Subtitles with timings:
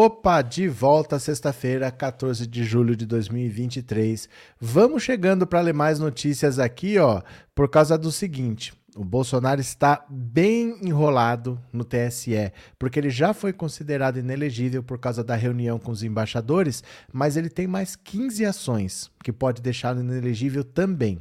[0.00, 4.28] Opa, de volta sexta-feira, 14 de julho de 2023.
[4.60, 7.20] Vamos chegando para ler mais notícias aqui, ó,
[7.52, 8.72] por causa do seguinte.
[8.94, 15.24] O Bolsonaro está bem enrolado no TSE, porque ele já foi considerado inelegível por causa
[15.24, 20.62] da reunião com os embaixadores, mas ele tem mais 15 ações que pode deixá-lo inelegível
[20.62, 21.20] também.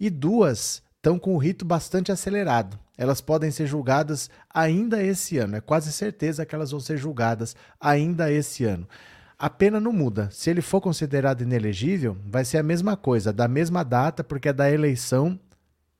[0.00, 2.78] E duas estão com o rito bastante acelerado.
[2.96, 5.56] Elas podem ser julgadas ainda esse ano.
[5.56, 8.88] É quase certeza que elas vão ser julgadas ainda esse ano.
[9.38, 10.30] A pena não muda.
[10.30, 14.52] Se ele for considerado inelegível, vai ser a mesma coisa, da mesma data, porque é
[14.52, 15.38] da eleição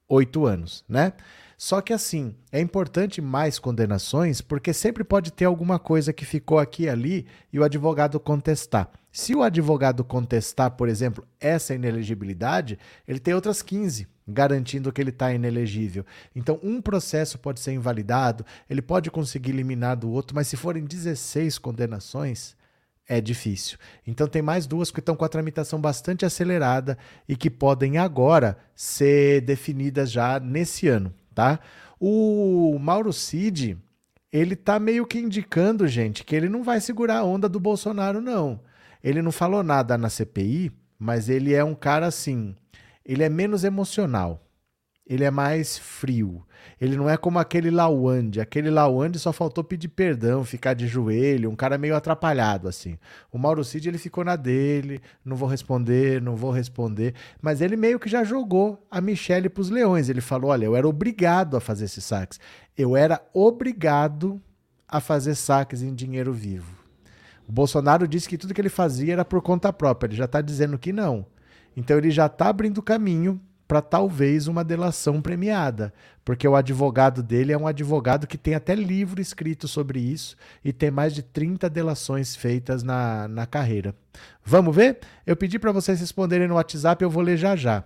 [0.09, 1.13] oito anos, né?
[1.59, 6.59] Só que assim, é importante mais condenações, porque sempre pode ter alguma coisa que ficou
[6.59, 8.91] aqui e ali e o advogado contestar.
[9.11, 15.11] Se o advogado contestar, por exemplo, essa inelegibilidade, ele tem outras 15 garantindo que ele
[15.11, 16.05] está inelegível.
[16.35, 20.85] Então, um processo pode ser invalidado, ele pode conseguir eliminar do outro, mas se forem
[20.85, 22.57] 16 condenações,
[23.09, 23.79] é difícil.
[24.07, 28.59] Então, tem mais duas que estão com a tramitação bastante acelerada e que podem agora
[28.75, 31.61] ser definidas já nesse ano, tá?
[32.01, 33.79] O Mauro Cid,
[34.33, 38.21] ele tá meio que indicando, gente, que ele não vai segurar a onda do Bolsonaro,
[38.21, 38.61] não.
[39.03, 42.55] Ele não falou nada na CPI, mas ele é um cara assim.
[43.07, 44.43] Ele é menos emocional.
[45.07, 46.45] Ele é mais frio.
[46.81, 48.41] Ele não é como aquele Lawande.
[48.41, 52.99] Aquele Lawande só faltou pedir perdão, ficar de joelho, um cara meio atrapalhado assim.
[53.33, 57.77] O Mauro Cid ele ficou na dele, não vou responder, não vou responder, mas ele
[57.77, 60.09] meio que já jogou a Michelle para os leões.
[60.09, 62.41] Ele falou: "Olha, eu era obrigado a fazer esses saques.
[62.77, 64.43] Eu era obrigado
[64.89, 66.77] a fazer saques em dinheiro vivo.
[67.49, 70.09] O Bolsonaro disse que tudo que ele fazia era por conta própria.
[70.09, 71.25] Ele já está dizendo que não.
[71.77, 75.93] Então ele já está abrindo caminho para talvez uma delação premiada,
[76.25, 80.73] porque o advogado dele é um advogado que tem até livro escrito sobre isso e
[80.73, 83.95] tem mais de 30 delações feitas na, na carreira.
[84.45, 85.01] Vamos ver?
[85.27, 87.85] Eu pedi para vocês responderem no WhatsApp, eu vou ler já já.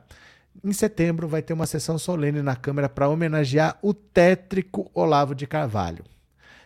[0.63, 5.47] Em setembro vai ter uma sessão solene na Câmara para homenagear o tétrico Olavo de
[5.47, 6.05] Carvalho.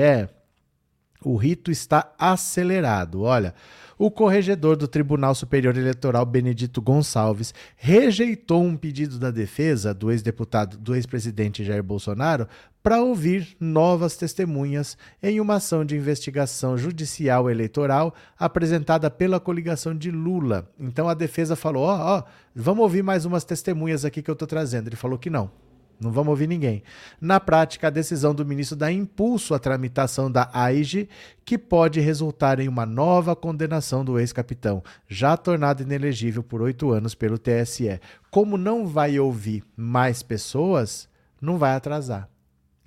[1.23, 3.21] O rito está acelerado.
[3.21, 3.53] Olha,
[3.97, 10.77] o corregedor do Tribunal Superior Eleitoral, Benedito Gonçalves, rejeitou um pedido da defesa do ex-deputado,
[10.77, 12.47] do ex-presidente Jair Bolsonaro,
[12.83, 20.09] para ouvir novas testemunhas em uma ação de investigação judicial eleitoral apresentada pela coligação de
[20.09, 20.71] Lula.
[20.79, 22.23] Então a defesa falou: ó, oh, oh,
[22.55, 24.87] vamos ouvir mais umas testemunhas aqui que eu estou trazendo.
[24.87, 25.66] Ele falou que não.
[25.99, 26.83] Não vamos ouvir ninguém.
[27.19, 31.09] Na prática, a decisão do ministro dá impulso à tramitação da AIG,
[31.43, 37.15] que pode resultar em uma nova condenação do ex-capitão, já tornado inelegível por oito anos
[37.15, 37.99] pelo TSE.
[38.29, 41.09] Como não vai ouvir mais pessoas,
[41.41, 42.29] não vai atrasar.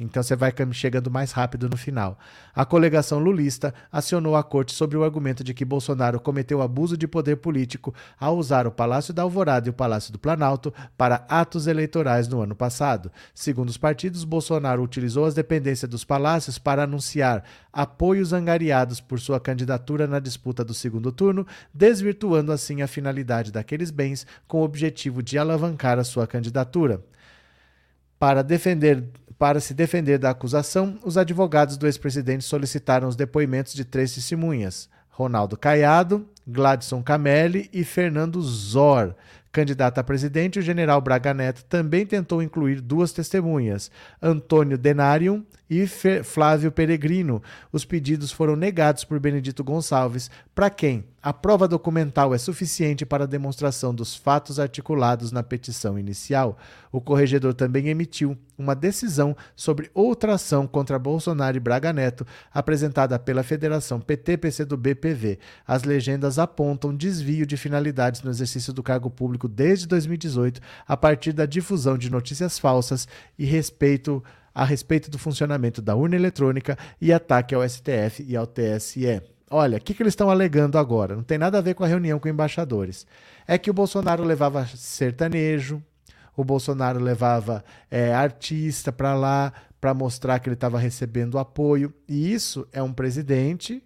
[0.03, 2.19] Então você vai chegando mais rápido no final.
[2.55, 7.07] A coligação lulista acionou a corte sobre o argumento de que Bolsonaro cometeu abuso de
[7.07, 11.67] poder político ao usar o Palácio da Alvorada e o Palácio do Planalto para atos
[11.67, 13.13] eleitorais no ano passado.
[13.35, 19.39] Segundo os partidos, Bolsonaro utilizou as dependências dos palácios para anunciar apoios angariados por sua
[19.39, 25.23] candidatura na disputa do segundo turno, desvirtuando assim a finalidade daqueles bens com o objetivo
[25.23, 27.05] de alavancar a sua candidatura.
[28.19, 29.09] Para defender
[29.41, 34.87] para se defender da acusação, os advogados do ex-presidente solicitaram os depoimentos de três testemunhas:
[35.09, 39.15] Ronaldo Caiado, Gladson Camelli e Fernando Zor.
[39.51, 43.91] Candidato a presidente, o general Braga Neto também tentou incluir duas testemunhas,
[44.21, 47.43] Antônio Denarium e Flávio Peregrino.
[47.73, 53.25] Os pedidos foram negados por Benedito Gonçalves, para quem a prova documental é suficiente para
[53.25, 56.57] a demonstração dos fatos articulados na petição inicial.
[56.91, 63.19] O corregedor também emitiu uma decisão sobre outra ação contra Bolsonaro e Braga Neto, apresentada
[63.19, 65.39] pela Federação PT-PCdoB-PV.
[65.67, 71.35] As legendas apontam desvio de finalidades no exercício do cargo público desde 2018, a partir
[71.35, 73.07] da difusão de notícias falsas
[73.39, 74.23] e respeito
[74.55, 79.23] a respeito do funcionamento da urna eletrônica e ataque ao STF e ao TSE.
[79.53, 81.17] Olha, o que, que eles estão alegando agora?
[81.17, 83.05] Não tem nada a ver com a reunião com embaixadores.
[83.49, 85.83] É que o Bolsonaro levava sertanejo,
[86.37, 91.93] o Bolsonaro levava é, artista para lá para mostrar que ele estava recebendo apoio.
[92.09, 93.83] E isso é um presidente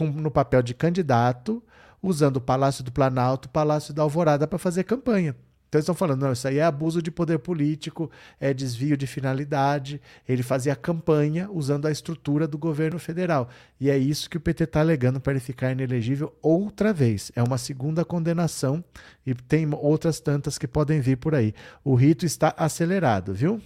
[0.00, 1.60] no papel de candidato,
[2.00, 5.34] usando o Palácio do Planalto, o Palácio da Alvorada para fazer campanha.
[5.68, 8.10] Então eles estão falando, não, isso aí é abuso de poder político,
[8.40, 10.00] é desvio de finalidade.
[10.26, 13.50] Ele fazia campanha usando a estrutura do governo federal.
[13.78, 17.30] E é isso que o PT está alegando para ele ficar inelegível outra vez.
[17.36, 18.82] É uma segunda condenação
[19.26, 21.52] e tem outras tantas que podem vir por aí.
[21.84, 23.60] O rito está acelerado, viu?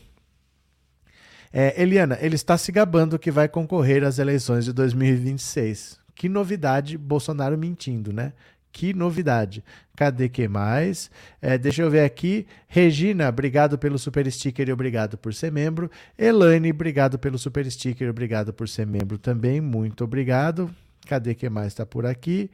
[1.53, 6.01] É, Eliana, ele está se gabando que vai concorrer às eleições de 2026.
[6.15, 8.33] Que novidade, Bolsonaro mentindo, né?
[8.73, 9.63] Que novidade.
[9.95, 11.11] Cadê que mais?
[11.41, 12.47] É, deixa eu ver aqui.
[12.67, 15.91] Regina, obrigado pelo super sticker e obrigado por ser membro.
[16.19, 19.61] Elaine, obrigado pelo super sticker e obrigado por ser membro também.
[19.61, 20.71] Muito obrigado.
[21.07, 22.51] Cadê que mais está por aqui?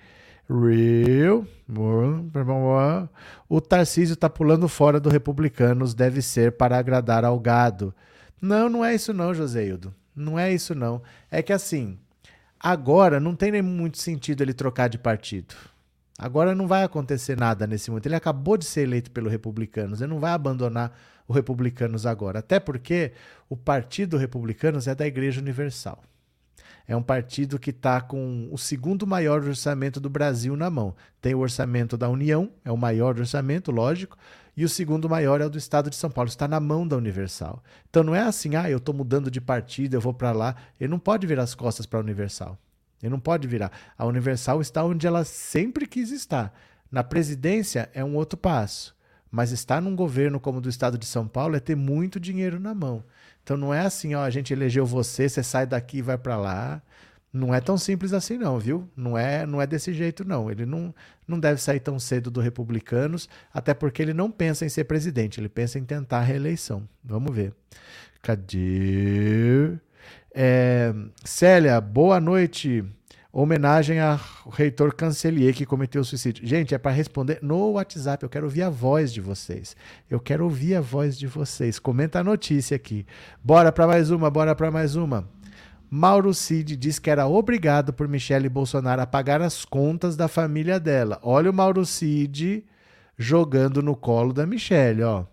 [0.49, 1.47] Real.
[3.49, 7.95] O Tarcísio está pulando fora do Republicanos, deve ser para agradar ao gado.
[8.41, 9.95] Não, não é isso não, Joseildo.
[10.17, 11.03] Não é isso não.
[11.31, 11.99] É que assim,
[12.59, 15.55] agora não tem nem muito sentido ele trocar de partido.
[16.19, 18.07] Agora não vai acontecer nada nesse momento.
[18.07, 20.01] Ele acabou de ser eleito pelo Republicanos.
[20.01, 20.93] Ele não vai abandonar
[21.29, 22.41] o Republicanos agora.
[22.41, 23.13] Até porque
[23.49, 26.03] o Partido Republicanos é da Igreja Universal.
[26.89, 30.97] É um partido que está com o segundo maior orçamento do Brasil na mão.
[31.21, 34.17] Tem o orçamento da União, é o maior orçamento, lógico,
[34.57, 36.31] e o segundo maior é o do Estado de São Paulo.
[36.31, 37.63] Está na mão da Universal.
[37.89, 40.57] Então não é assim, ah, eu estou mudando de partido, eu vou para lá.
[40.81, 42.59] Ele não pode virar as costas para a Universal.
[43.03, 43.71] Ele não pode virar.
[43.97, 46.53] A Universal está onde ela sempre quis estar.
[46.91, 48.97] Na presidência é um outro passo.
[49.31, 52.59] Mas estar num governo como o do estado de São Paulo é ter muito dinheiro
[52.59, 53.05] na mão.
[53.43, 56.37] Então não é assim, ó, a gente elegeu você, você sai daqui e vai para
[56.37, 56.83] lá.
[57.31, 58.89] Não é tão simples assim não, viu?
[58.97, 60.51] Não é, não é desse jeito não.
[60.51, 60.95] Ele não,
[61.27, 65.39] não deve sair tão cedo do Republicanos, até porque ele não pensa em ser presidente,
[65.39, 66.89] ele pensa em tentar a reeleição.
[67.05, 67.53] Vamos ver.
[68.23, 69.79] Cadê?
[70.35, 70.95] É,
[71.25, 72.85] Célia, boa noite.
[73.31, 74.19] Homenagem ao
[74.51, 76.47] reitor Cancelier que cometeu suicídio.
[76.47, 78.23] Gente, é para responder no WhatsApp.
[78.23, 79.77] Eu quero ouvir a voz de vocês.
[80.09, 81.79] Eu quero ouvir a voz de vocês.
[81.79, 83.07] Comenta a notícia aqui.
[83.45, 85.29] Bora para mais uma, bora para mais uma.
[85.91, 90.81] Mauro Cid diz que era obrigado por Michele Bolsonaro a pagar as contas da família
[90.81, 91.19] dela.
[91.23, 92.65] Olha o Mauro Cid
[93.17, 95.25] jogando no colo da Michele, ó.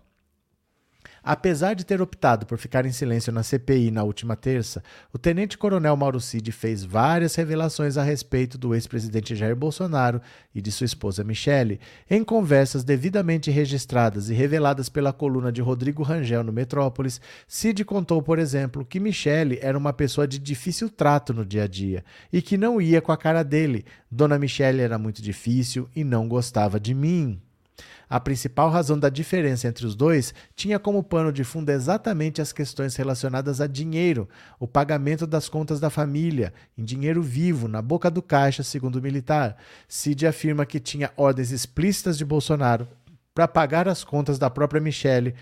[1.28, 4.80] Apesar de ter optado por ficar em silêncio na CPI na última terça,
[5.12, 10.20] o tenente-coronel Mauro Cid fez várias revelações a respeito do ex-presidente Jair Bolsonaro
[10.54, 16.04] e de sua esposa Michele, em conversas devidamente registradas e reveladas pela coluna de Rodrigo
[16.04, 17.20] Rangel no Metrópolis.
[17.48, 21.66] Cid contou, por exemplo, que Michele era uma pessoa de difícil trato no dia a
[21.66, 23.84] dia e que não ia com a cara dele.
[24.08, 27.42] Dona Michele era muito difícil e não gostava de mim.
[28.08, 32.52] A principal razão da diferença entre os dois tinha como pano de fundo exatamente as
[32.52, 34.28] questões relacionadas a dinheiro,
[34.60, 39.02] o pagamento das contas da família, em dinheiro vivo, na boca do caixa, segundo o
[39.02, 39.56] militar.
[39.88, 42.86] Cid afirma que tinha ordens explícitas de Bolsonaro
[43.34, 45.34] para pagar as contas da própria Michele,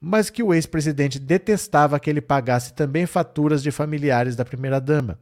[0.00, 5.18] mas que o ex-presidente detestava que ele pagasse também faturas de familiares da primeira-dama.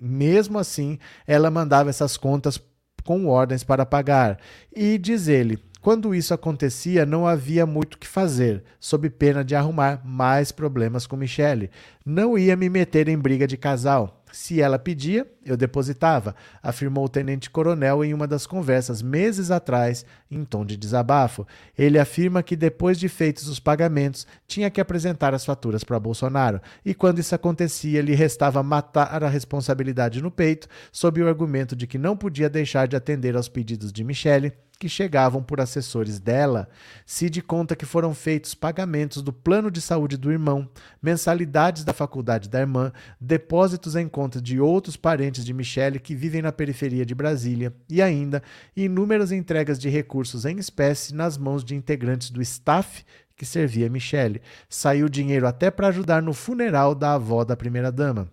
[0.00, 2.60] Mesmo assim, ela mandava essas contas
[3.04, 4.38] com ordens para pagar.
[4.74, 9.56] E, diz ele, quando isso acontecia, não havia muito o que fazer, sob pena de
[9.56, 11.70] arrumar mais problemas com Michele.
[12.06, 14.22] Não ia me meter em briga de casal.
[14.30, 20.44] Se ela pedia, eu depositava, afirmou o tenente-coronel em uma das conversas meses atrás, em
[20.44, 21.46] tom de desabafo.
[21.76, 26.60] Ele afirma que depois de feitos os pagamentos, tinha que apresentar as faturas para Bolsonaro,
[26.84, 31.86] e quando isso acontecia, lhe restava matar a responsabilidade no peito, sob o argumento de
[31.86, 36.68] que não podia deixar de atender aos pedidos de Michele que chegavam por assessores dela,
[37.06, 40.68] Cid conta que foram feitos pagamentos do plano de saúde do irmão,
[41.00, 46.42] mensalidades da faculdade da irmã, depósitos em conta de outros parentes de Michele que vivem
[46.42, 48.42] na periferia de Brasília e ainda
[48.76, 53.04] inúmeras entregas de recursos em espécie nas mãos de integrantes do staff
[53.36, 54.42] que servia Michele.
[54.68, 58.30] Saiu dinheiro até para ajudar no funeral da avó da primeira-dama.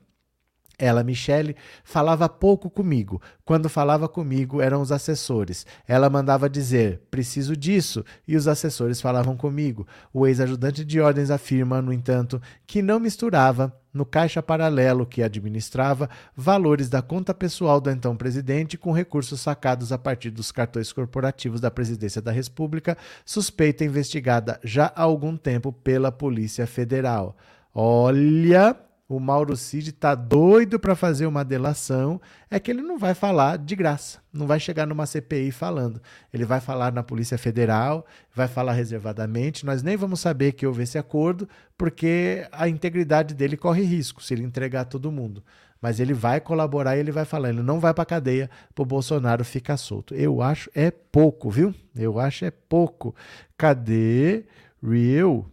[0.80, 3.22] Ela, Michele, falava pouco comigo.
[3.44, 5.66] Quando falava comigo, eram os assessores.
[5.86, 9.86] Ela mandava dizer, preciso disso, e os assessores falavam comigo.
[10.14, 16.10] O ex-ajudante de ordens afirma, no entanto, que não misturava, no caixa paralelo que administrava,
[16.34, 21.60] valores da conta pessoal do então presidente com recursos sacados a partir dos cartões corporativos
[21.60, 27.36] da Presidência da República, suspeita investigada já há algum tempo pela Polícia Federal.
[27.74, 28.76] Olha,
[29.10, 33.58] o Mauro Cid tá doido para fazer uma delação, é que ele não vai falar
[33.58, 36.00] de graça, não vai chegar numa CPI falando.
[36.32, 40.84] Ele vai falar na Polícia Federal, vai falar reservadamente, nós nem vamos saber que houve
[40.84, 45.44] esse acordo, porque a integridade dele corre risco se ele entregar todo mundo.
[45.82, 48.86] Mas ele vai colaborar e ele vai falar, ele não vai para cadeia para o
[48.86, 50.14] Bolsonaro ficar solto.
[50.14, 51.74] Eu acho é pouco, viu?
[51.96, 53.16] Eu acho é pouco.
[53.58, 54.46] Cadê
[54.84, 55.50] Real?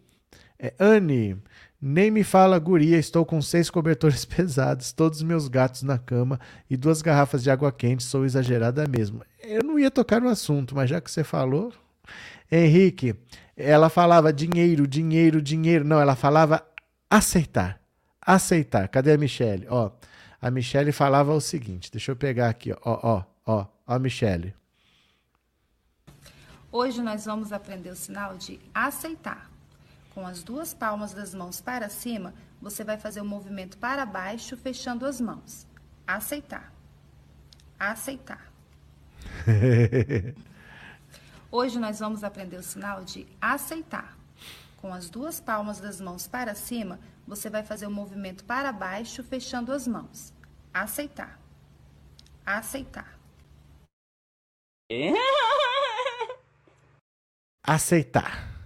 [0.59, 1.37] É, Anne,
[1.79, 6.39] nem me fala, guria, estou com seis cobertores pesados, todos os meus gatos na cama
[6.69, 9.23] e duas garrafas de água quente, sou exagerada mesmo.
[9.39, 11.71] Eu não ia tocar no assunto, mas já que você falou.
[12.51, 13.15] Henrique,
[13.55, 15.85] ela falava dinheiro, dinheiro, dinheiro.
[15.85, 16.65] Não, ela falava
[17.09, 17.79] aceitar.
[18.21, 18.87] Aceitar.
[18.87, 19.67] Cadê a Michelle?
[19.69, 19.91] Ó,
[20.41, 24.53] a Michelle falava o seguinte: deixa eu pegar aqui, ó, ó, ó, ó, Michelle.
[26.71, 29.49] Hoje nós vamos aprender o sinal de aceitar.
[30.17, 34.57] Com as duas palmas das mãos para cima, você vai fazer o movimento para baixo,
[34.57, 35.67] fechando as mãos.
[36.07, 36.73] Aceitar.
[37.79, 38.51] Aceitar.
[41.51, 44.17] Hoje nós vamos aprender o sinal de aceitar.
[44.77, 49.23] Com as duas palmas das mãos para cima, você vai fazer o movimento para baixo,
[49.23, 50.33] fechando as mãos.
[50.73, 51.39] Aceitar.
[52.43, 53.19] Aceitar.
[57.61, 58.56] Aceitar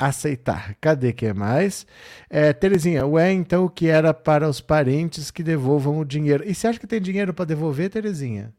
[0.00, 0.74] aceitar.
[0.80, 1.86] Cadê que é mais?
[2.30, 6.42] É, Terezinha, ué, então o que era para os parentes que devolvam o dinheiro?
[6.46, 8.54] E você acha que tem dinheiro para devolver, Terezinha?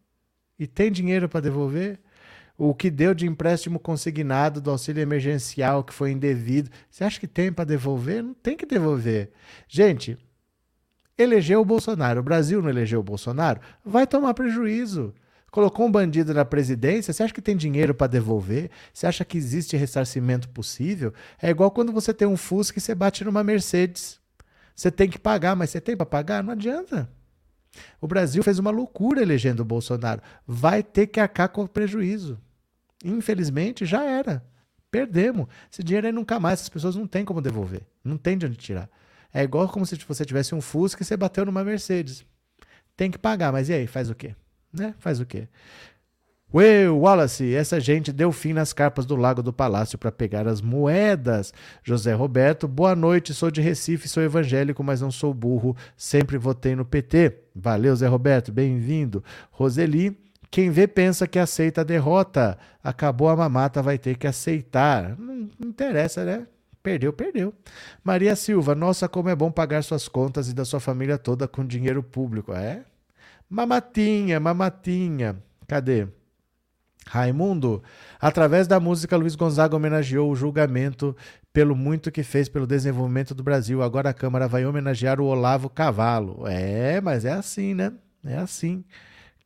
[0.60, 2.00] E tem dinheiro para devolver?
[2.56, 7.28] O que deu de empréstimo consignado do auxílio emergencial que foi indevido, você acha que
[7.28, 8.22] tem para devolver?
[8.22, 9.32] Não tem que devolver.
[9.68, 10.16] Gente,
[11.18, 15.12] elegeu o Bolsonaro, o Brasil não elegeu o Bolsonaro, vai tomar prejuízo
[15.52, 18.72] colocou um bandido na presidência, você acha que tem dinheiro para devolver?
[18.94, 21.14] Você acha que existe ressarcimento possível?
[21.40, 24.20] É igual quando você tem um Fusca e você bate numa Mercedes.
[24.74, 26.42] Você tem que pagar, mas você tem para pagar?
[26.42, 27.10] Não adianta.
[28.00, 30.22] O Brasil fez uma loucura elegendo o Bolsonaro.
[30.48, 32.40] Vai ter que arcar com prejuízo.
[33.04, 34.44] Infelizmente, já era.
[34.90, 35.48] Perdemos.
[35.72, 37.82] Esse dinheiro aí nunca mais, as pessoas não têm como devolver.
[38.04, 38.90] Não tem de onde tirar.
[39.34, 42.26] É igual como se você tivesse um Fusca e você bateu numa Mercedes.
[42.96, 43.88] Tem que pagar, mas e aí?
[43.88, 44.36] Faz o quê?
[44.74, 44.94] Né?
[45.00, 45.48] Faz o quê?
[46.54, 50.60] Ué, Wallace, essa gente deu fim nas carpas do Lago do Palácio para pegar as
[50.62, 51.54] moedas.
[51.82, 56.76] José Roberto, boa noite, sou de Recife, sou evangélico, mas não sou burro, sempre votei
[56.76, 57.38] no PT.
[57.56, 59.24] Valeu, Zé Roberto, bem-vindo.
[59.50, 60.20] Roseli,
[60.52, 62.58] quem vê pensa que aceita a derrota.
[62.84, 65.18] Acabou a mamata, vai ter que aceitar.
[65.18, 66.46] Não interessa, né?
[66.84, 67.54] Perdeu, perdeu.
[68.04, 71.66] Maria Silva, nossa, como é bom pagar suas contas e da sua família toda com
[71.66, 72.52] dinheiro público.
[72.52, 72.84] É?
[73.52, 75.36] Mamatinha, mamatinha.
[75.68, 76.08] Cadê?
[77.06, 77.84] Raimundo,
[78.18, 81.14] através da música, Luiz Gonzaga homenageou o julgamento
[81.52, 83.84] pelo muito que fez pelo desenvolvimento do Brasil.
[83.84, 86.48] Agora a Câmara vai homenagear o Olavo Cavalo.
[86.48, 87.92] É, mas é assim, né?
[88.24, 88.86] É assim.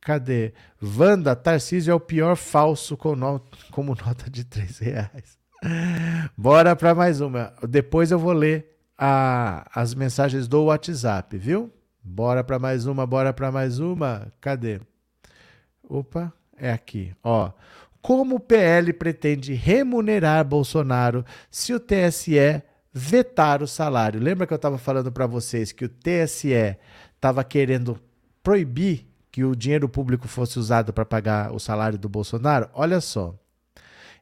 [0.00, 0.52] Cadê?
[0.80, 3.42] Wanda, Tarcísio é o pior falso com no...
[3.72, 5.36] como nota de três reais.
[6.36, 7.52] Bora para mais uma.
[7.68, 9.68] Depois eu vou ler a...
[9.74, 11.72] as mensagens do WhatsApp, viu?
[12.08, 14.32] Bora para mais uma, bora para mais uma.
[14.40, 14.80] Cadê?
[15.82, 17.12] Opa, é aqui.
[17.22, 17.50] Ó,
[18.00, 24.20] como o PL pretende remunerar Bolsonaro se o TSE vetar o salário?
[24.20, 26.76] Lembra que eu estava falando para vocês que o TSE
[27.16, 27.98] estava querendo
[28.40, 32.70] proibir que o dinheiro público fosse usado para pagar o salário do Bolsonaro?
[32.72, 33.34] Olha só.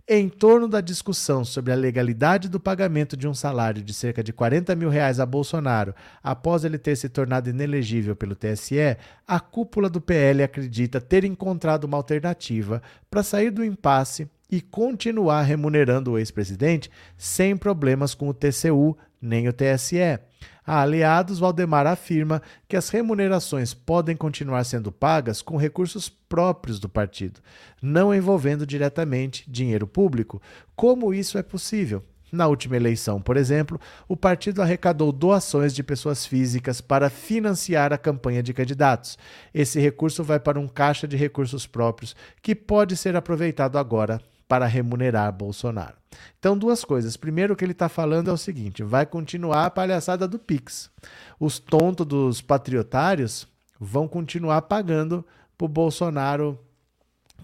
[0.06, 4.34] Em torno da discussão sobre a legalidade do pagamento de um salário de cerca de
[4.34, 9.88] 40 mil reais a Bolsonaro após ele ter se tornado inelegível pelo TSE, a cúpula
[9.88, 16.18] do PL acredita ter encontrado uma alternativa para sair do impasse e continuar remunerando o
[16.18, 20.20] ex-presidente sem problemas com o TCU nem o TSE.
[20.66, 26.88] A Aliados, Valdemar afirma que as remunerações podem continuar sendo pagas com recursos próprios do
[26.88, 27.40] partido,
[27.82, 30.40] não envolvendo diretamente dinheiro público.
[30.74, 32.02] Como isso é possível?
[32.32, 33.78] Na última eleição, por exemplo,
[34.08, 39.18] o partido arrecadou doações de pessoas físicas para financiar a campanha de candidatos.
[39.52, 44.66] Esse recurso vai para um caixa de recursos próprios que pode ser aproveitado agora para
[44.66, 45.96] remunerar Bolsonaro.
[46.38, 47.16] Então, duas coisas.
[47.16, 50.90] Primeiro, o que ele está falando é o seguinte: vai continuar a palhaçada do Pix.
[51.38, 53.48] Os tontos dos patriotários
[53.78, 55.24] vão continuar pagando
[55.56, 56.58] para o Bolsonaro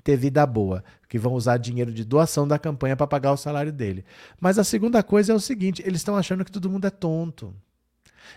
[0.03, 3.73] ter vida boa, que vão usar dinheiro de doação da campanha para pagar o salário
[3.73, 4.05] dele.
[4.41, 7.55] Mas a segunda coisa é o seguinte: eles estão achando que todo mundo é tonto.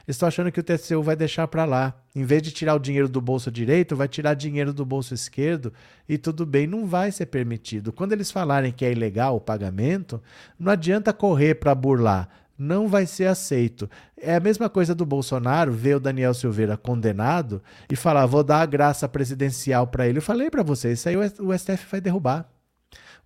[0.08, 1.94] Estão achando que o TCU vai deixar para lá.
[2.16, 5.74] Em vez de tirar o dinheiro do bolso direito, vai tirar dinheiro do bolso esquerdo
[6.08, 7.92] e tudo bem, não vai ser permitido.
[7.92, 10.22] Quando eles falarem que é ilegal o pagamento,
[10.60, 12.30] não adianta correr para burlar.
[12.58, 13.90] não vai ser aceito.
[14.16, 18.62] É a mesma coisa do Bolsonaro ver o Daniel Silveira condenado e falar, vou dar
[18.62, 20.20] a graça presidencial para ele.
[20.20, 22.50] Eu falei para vocês, isso aí o STF vai derrubar.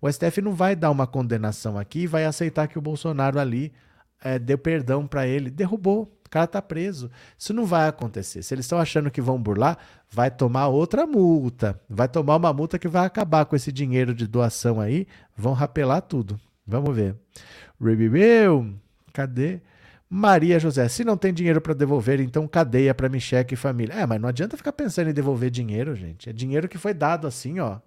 [0.00, 3.72] O STF não vai dar uma condenação aqui vai aceitar que o Bolsonaro ali
[4.22, 5.50] é, deu perdão para ele.
[5.50, 6.17] Derrubou.
[6.28, 7.10] O cara tá preso.
[7.38, 8.42] Isso não vai acontecer.
[8.42, 9.78] Se eles estão achando que vão burlar,
[10.10, 11.80] vai tomar outra multa.
[11.88, 15.06] Vai tomar uma multa que vai acabar com esse dinheiro de doação aí.
[15.34, 16.38] Vão rapelar tudo.
[16.66, 17.16] Vamos ver.
[17.80, 18.74] Meu,
[19.10, 19.62] cadê?
[20.10, 23.94] Maria José, se não tem dinheiro para devolver, então cadeia para Micheque e família.
[23.94, 26.28] É, mas não adianta ficar pensando em devolver dinheiro, gente.
[26.28, 27.78] É dinheiro que foi dado assim, ó.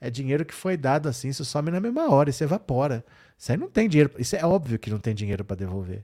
[0.00, 3.04] É dinheiro que foi dado assim, isso some na mesma hora, isso evapora.
[3.36, 4.10] Isso aí não tem dinheiro.
[4.18, 6.02] Isso é óbvio que não tem dinheiro para devolver.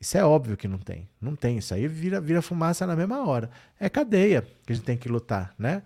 [0.00, 1.08] Isso é óbvio que não tem.
[1.20, 1.58] Não tem.
[1.58, 3.50] Isso aí vira, vira fumaça na mesma hora.
[3.80, 5.82] É cadeia que a gente tem que lutar, né?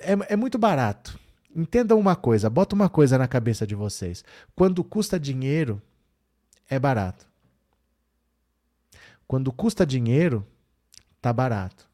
[0.00, 1.18] é, é muito barato.
[1.54, 4.24] Entendam uma coisa, bota uma coisa na cabeça de vocês.
[4.54, 5.82] Quando custa dinheiro,
[6.70, 7.26] é barato.
[9.26, 10.46] Quando custa dinheiro,
[11.20, 11.88] tá barato.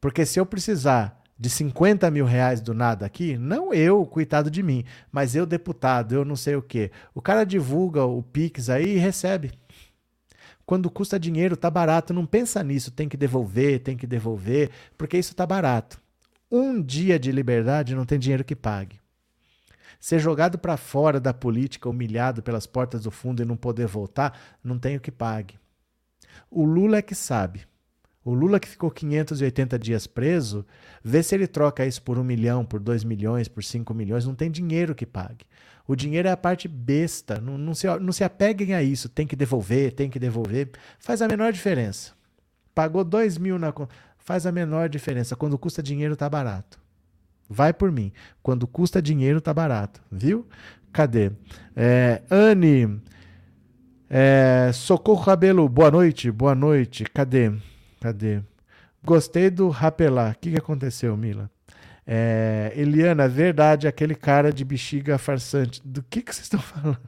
[0.00, 4.62] Porque se eu precisar de 50 mil reais do nada aqui, não eu, coitado de
[4.62, 6.90] mim, mas eu, deputado, eu não sei o quê.
[7.14, 9.52] O cara divulga o Pix aí e recebe.
[10.70, 12.14] Quando custa dinheiro, tá barato.
[12.14, 16.00] Não pensa nisso, tem que devolver, tem que devolver, porque isso tá barato.
[16.48, 19.00] Um dia de liberdade não tem dinheiro que pague.
[19.98, 24.38] Ser jogado para fora da política, humilhado pelas portas do fundo e não poder voltar,
[24.62, 25.58] não tem o que pague.
[26.48, 27.66] O Lula é que sabe.
[28.24, 30.64] O Lula que ficou 580 dias preso,
[31.02, 34.36] vê se ele troca isso por um milhão, por dois milhões, por cinco milhões, não
[34.36, 35.44] tem dinheiro que pague.
[35.90, 37.40] O dinheiro é a parte besta.
[37.40, 39.08] Não, não, se, não se apeguem a isso.
[39.08, 40.70] Tem que devolver, tem que devolver.
[41.00, 42.12] Faz a menor diferença.
[42.72, 43.92] Pagou dois mil na conta.
[44.16, 45.34] Faz a menor diferença.
[45.34, 46.78] Quando custa dinheiro, tá barato.
[47.48, 48.12] Vai por mim.
[48.40, 50.00] Quando custa dinheiro, tá barato.
[50.12, 50.46] Viu?
[50.92, 51.32] Cadê?
[51.74, 53.02] É, Anne.
[54.08, 57.02] É, Socorro Rabelo, boa noite, boa noite.
[57.02, 57.52] Cadê?
[58.00, 58.40] Cadê?
[59.04, 60.34] Gostei do rapelar.
[60.36, 61.50] O que, que aconteceu, Mila?
[62.12, 65.80] É, Eliana, verdade, aquele cara de bexiga farsante.
[65.84, 66.98] Do que, que vocês estão falando?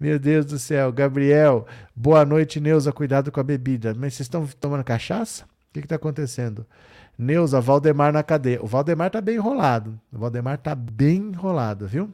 [0.00, 0.90] Meu Deus do céu.
[0.90, 2.90] Gabriel, boa noite, Neuza.
[2.94, 3.92] Cuidado com a bebida.
[3.92, 5.44] Mas vocês estão tomando cachaça?
[5.44, 6.66] O que está acontecendo?
[7.18, 8.58] Neuza, Valdemar na cadeia.
[8.62, 10.00] O Valdemar tá bem enrolado.
[10.10, 12.10] O Valdemar tá bem enrolado, viu?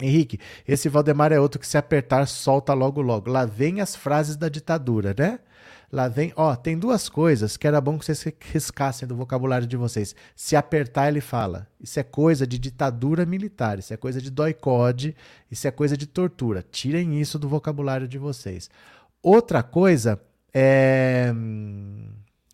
[0.00, 3.30] Henrique, esse Valdemar é outro que se apertar solta logo logo.
[3.30, 5.38] Lá vem as frases da ditadura, né?
[5.92, 9.76] Lá vem, ó, tem duas coisas que era bom que vocês riscassem do vocabulário de
[9.76, 10.16] vocês.
[10.34, 11.68] Se apertar, ele fala.
[11.78, 15.14] Isso é coisa de ditadura militar, isso é coisa de doicode,
[15.50, 16.64] isso é coisa de tortura.
[16.70, 18.70] Tirem isso do vocabulário de vocês.
[19.22, 20.18] Outra coisa
[20.54, 21.30] é.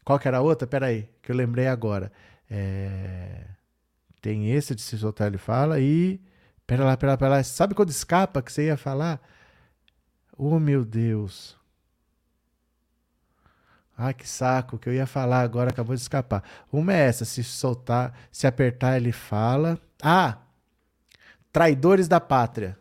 [0.05, 0.67] Qual que era a outra?
[0.67, 2.11] Peraí, que eu lembrei agora.
[2.51, 3.45] É...
[4.21, 6.21] Tem esse de se soltar, ele fala, e.
[6.67, 7.43] Pera lá, pera lá, pera lá.
[7.45, 9.21] Sabe quando escapa que você ia falar?
[10.37, 11.58] Oh, meu Deus.
[14.01, 16.45] Ah, que saco, que eu ia falar agora, acabou de escapar.
[16.73, 19.77] Uma é essa, se soltar, se apertar, ele fala.
[20.01, 20.39] Ah,
[21.53, 22.79] traidores da pátria.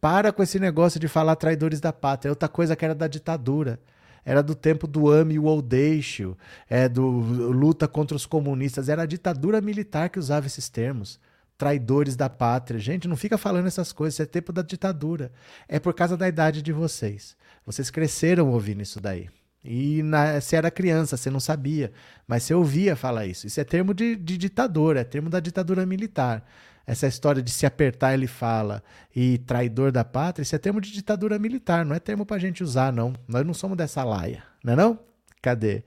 [0.00, 2.30] Para com esse negócio de falar traidores da pátria.
[2.30, 3.78] É outra coisa que era da ditadura.
[4.24, 6.36] Era do tempo do ame o odeio,
[6.68, 8.88] é do luta contra os comunistas.
[8.88, 11.20] Era a ditadura militar que usava esses termos.
[11.58, 12.80] Traidores da pátria.
[12.80, 14.14] Gente, não fica falando essas coisas.
[14.14, 15.30] Isso é tempo da ditadura.
[15.68, 17.36] É por causa da idade de vocês.
[17.66, 19.28] Vocês cresceram ouvindo isso daí.
[19.64, 21.92] E na, você era criança, você não sabia,
[22.26, 23.46] mas você ouvia falar isso.
[23.46, 26.44] Isso é termo de, de ditador, é termo da ditadura militar.
[26.86, 28.82] Essa história de se apertar, ele fala,
[29.14, 32.64] e traidor da pátria, isso é termo de ditadura militar, não é termo pra gente
[32.64, 33.12] usar, não.
[33.28, 34.98] Nós não somos dessa laia, não é não?
[35.42, 35.84] Cadê?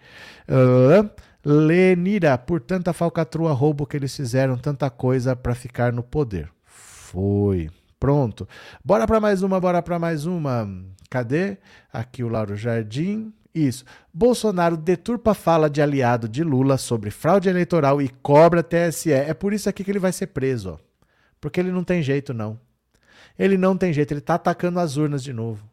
[0.47, 1.09] Uh,
[1.43, 6.49] Lenira, por tanta falcatrua roubo que eles fizeram, tanta coisa para ficar no poder.
[6.63, 7.69] Foi.
[7.99, 8.47] Pronto.
[8.83, 10.69] Bora para mais uma, bora para mais uma.
[11.09, 11.57] Cadê?
[11.91, 13.33] Aqui o Lauro Jardim.
[13.53, 13.85] Isso.
[14.11, 19.11] Bolsonaro deturpa fala de aliado de Lula sobre fraude eleitoral e cobra TSE.
[19.11, 20.77] É por isso aqui que ele vai ser preso, ó.
[21.39, 22.59] Porque ele não tem jeito, não.
[23.37, 25.63] Ele não tem jeito, ele tá atacando as urnas de novo.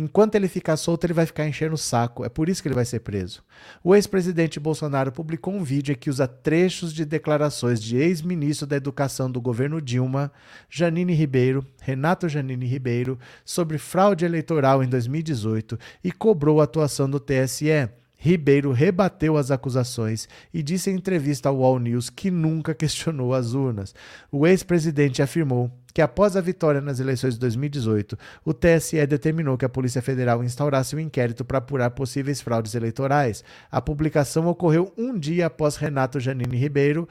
[0.00, 2.24] Enquanto ele ficar solto, ele vai ficar enchendo o saco.
[2.24, 3.42] É por isso que ele vai ser preso.
[3.82, 9.28] O ex-presidente Bolsonaro publicou um vídeo que usa trechos de declarações de ex-ministro da Educação
[9.28, 10.30] do governo Dilma,
[10.70, 17.18] Janine Ribeiro, Renato Janine Ribeiro, sobre fraude eleitoral em 2018 e cobrou a atuação do
[17.18, 17.88] TSE.
[18.16, 23.52] Ribeiro rebateu as acusações e disse em entrevista ao All News que nunca questionou as
[23.52, 23.92] urnas.
[24.30, 29.64] O ex-presidente afirmou que após a vitória nas eleições de 2018, o TSE determinou que
[29.64, 33.42] a Polícia Federal instaurasse um inquérito para apurar possíveis fraudes eleitorais.
[33.70, 37.08] A publicação ocorreu um dia após Renato Janine Ribeiro,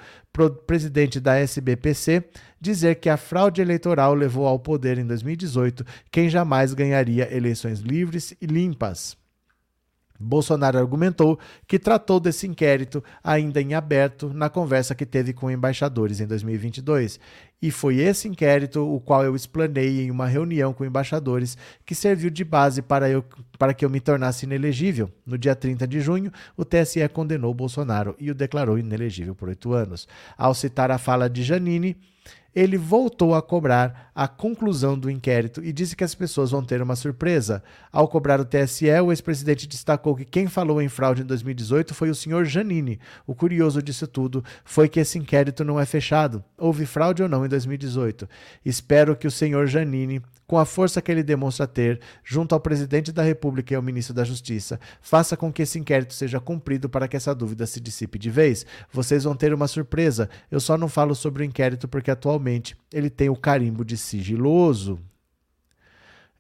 [0.66, 2.24] presidente da SBPC,
[2.62, 8.36] dizer que a fraude eleitoral levou ao poder em 2018 quem jamais ganharia eleições livres
[8.42, 9.18] e limpas.
[10.20, 16.20] Bolsonaro argumentou que tratou desse inquérito ainda em aberto na conversa que teve com embaixadores
[16.20, 17.20] em 2022.
[17.60, 22.30] E foi esse inquérito o qual eu explanei em uma reunião com embaixadores que serviu
[22.30, 23.26] de base para, eu,
[23.58, 25.10] para que eu me tornasse inelegível.
[25.26, 29.74] No dia 30 de junho, o TSE condenou Bolsonaro e o declarou inelegível por oito
[29.74, 30.08] anos.
[30.38, 31.98] Ao citar a fala de Janine,
[32.58, 36.82] ele voltou a cobrar a conclusão do inquérito e disse que as pessoas vão ter
[36.82, 37.62] uma surpresa.
[37.92, 42.10] Ao cobrar o TSE, o ex-presidente destacou que quem falou em fraude em 2018 foi
[42.10, 43.00] o senhor Janine.
[43.28, 46.44] O curioso disso tudo foi que esse inquérito não é fechado.
[46.58, 48.28] Houve fraude ou não em 2018?
[48.66, 53.12] Espero que o senhor Janine com a força que ele demonstra ter, junto ao presidente
[53.12, 57.08] da República e ao ministro da Justiça, faça com que esse inquérito seja cumprido para
[57.08, 58.66] que essa dúvida se dissipe de vez.
[58.92, 60.30] Vocês vão ter uma surpresa.
[60.50, 64.98] Eu só não falo sobre o inquérito porque atualmente ele tem o carimbo de sigiloso.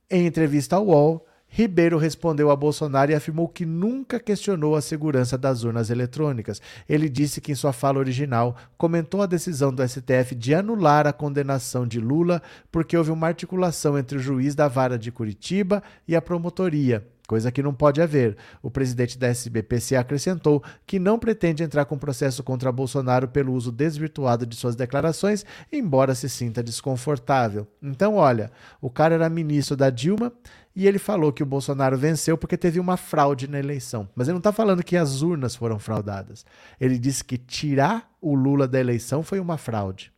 [0.09, 5.35] Em entrevista ao UOL, Ribeiro respondeu a Bolsonaro e afirmou que nunca questionou a segurança
[5.39, 6.61] das urnas eletrônicas.
[6.87, 11.11] Ele disse que, em sua fala original, comentou a decisão do STF de anular a
[11.13, 16.15] condenação de Lula porque houve uma articulação entre o juiz da vara de Curitiba e
[16.15, 18.37] a promotoria coisa que não pode haver.
[18.63, 23.69] O presidente da SBPC acrescentou que não pretende entrar com processo contra Bolsonaro pelo uso
[23.69, 27.67] desvirtuado de suas declarações, embora se sinta desconfortável.
[27.83, 28.49] Então, olha,
[28.81, 30.31] o cara era ministro da Dilma
[30.79, 34.07] e ele falou que o Bolsonaro venceu porque teve uma fraude na eleição.
[34.15, 36.45] Mas ele não está falando que as urnas foram fraudadas.
[36.79, 40.13] Ele disse que tirar o Lula da eleição foi uma fraude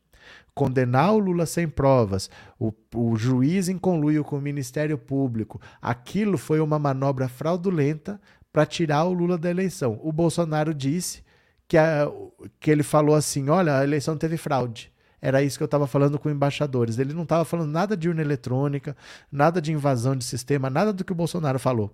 [0.60, 6.38] condenar o Lula sem provas, o, o juiz em conluio com o Ministério Público, aquilo
[6.38, 8.19] foi uma manobra fraudulenta
[8.52, 9.98] para tirar o Lula da eleição.
[10.04, 11.24] O Bolsonaro disse
[11.65, 12.12] que, a,
[12.60, 14.91] que ele falou assim: olha, a eleição teve fraude.
[15.21, 16.97] Era isso que eu estava falando com embaixadores.
[16.97, 18.95] Ele não estava falando nada de urna eletrônica,
[19.32, 21.93] nada de invasão de sistema, nada do que o Bolsonaro falou.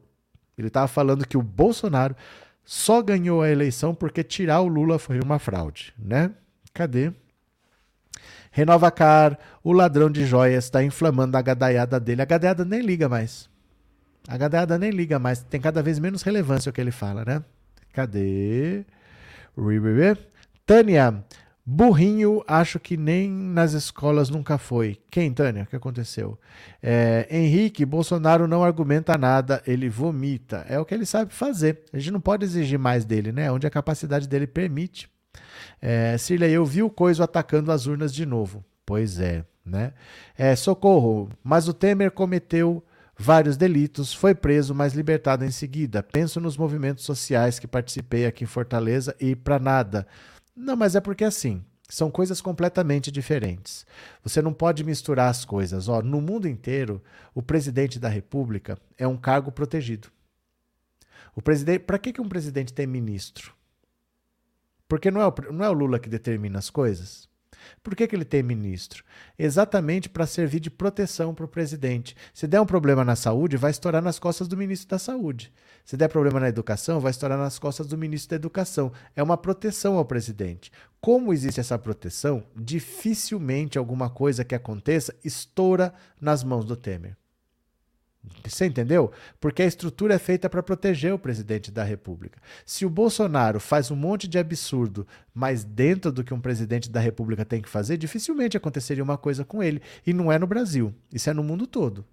[0.58, 2.16] Ele estava falando que o Bolsonaro
[2.64, 6.32] só ganhou a eleição porque tirar o Lula foi uma fraude, né?
[6.74, 7.12] Cadê?
[8.52, 12.22] Renovacar, o ladrão de joias está inflamando a gadaiada dele.
[12.22, 13.50] A gadaiada nem liga mais.
[14.28, 15.44] A gadaiada nem liga mais.
[15.44, 17.44] Tem cada vez menos relevância o que ele fala, né?
[17.92, 18.86] Cadê?
[20.66, 21.24] Tânia,
[21.66, 25.00] burrinho, acho que nem nas escolas nunca foi.
[25.10, 25.64] Quem, Tânia?
[25.64, 26.38] O que aconteceu?
[26.82, 30.66] É, Henrique, Bolsonaro não argumenta nada, ele vomita.
[30.70, 31.84] É o que ele sabe fazer.
[31.92, 33.52] A gente não pode exigir mais dele, né?
[33.52, 35.10] Onde a capacidade dele permite.
[35.82, 36.16] É,
[36.52, 38.64] eu vi o Coiso atacando as urnas de novo.
[38.86, 39.94] Pois é, né?
[40.38, 42.84] É, socorro, mas o Temer cometeu
[43.18, 46.04] vários delitos, foi preso, mas libertado em seguida.
[46.04, 50.06] Penso nos movimentos sociais que participei aqui em Fortaleza e para nada.
[50.56, 53.86] Não, mas é porque assim, são coisas completamente diferentes.
[54.24, 55.88] Você não pode misturar as coisas.
[55.88, 57.02] Ó, no mundo inteiro,
[57.34, 60.10] o presidente da República é um cargo protegido.
[61.36, 63.54] O presidente, para que, que um presidente tem ministro?
[64.88, 67.28] Porque não é o, não é o Lula que determina as coisas.
[67.84, 69.04] Por que, que ele tem ministro?
[69.38, 72.16] Exatamente para servir de proteção para o presidente.
[72.34, 75.52] Se der um problema na saúde, vai estourar nas costas do ministro da Saúde.
[75.84, 78.92] Se der problema na educação, vai estourar nas costas do ministro da Educação.
[79.16, 80.72] É uma proteção ao presidente.
[81.00, 87.16] Como existe essa proteção, dificilmente alguma coisa que aconteça estoura nas mãos do Temer.
[88.44, 89.12] Você entendeu?
[89.40, 92.40] Porque a estrutura é feita para proteger o presidente da República.
[92.66, 97.00] Se o Bolsonaro faz um monte de absurdo, mas dentro do que um presidente da
[97.00, 99.82] República tem que fazer, dificilmente aconteceria uma coisa com ele.
[100.06, 100.94] E não é no Brasil.
[101.12, 102.06] Isso é no mundo todo.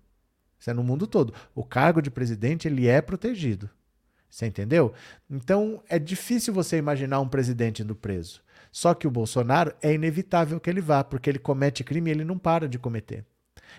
[0.59, 1.35] Isso é no mundo todo.
[1.55, 3.69] O cargo de presidente ele é protegido.
[4.31, 4.95] Você entendeu?
[5.31, 8.43] Então é difícil você imaginar um presidente indo preso.
[8.71, 12.25] Só que o Bolsonaro é inevitável que ele vá, porque ele comete crime e ele
[12.25, 13.27] não para de cometer.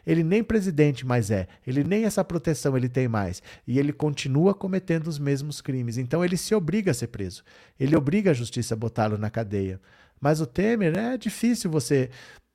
[0.05, 3.41] Ele nem presidente mais é, ele nem essa proteção ele tem mais.
[3.67, 5.97] E ele continua cometendo os mesmos crimes.
[5.97, 7.43] Então ele se obriga a ser preso.
[7.79, 9.79] Ele obriga a justiça a botá-lo na cadeia.
[10.19, 12.09] Mas o Temer é difícil você.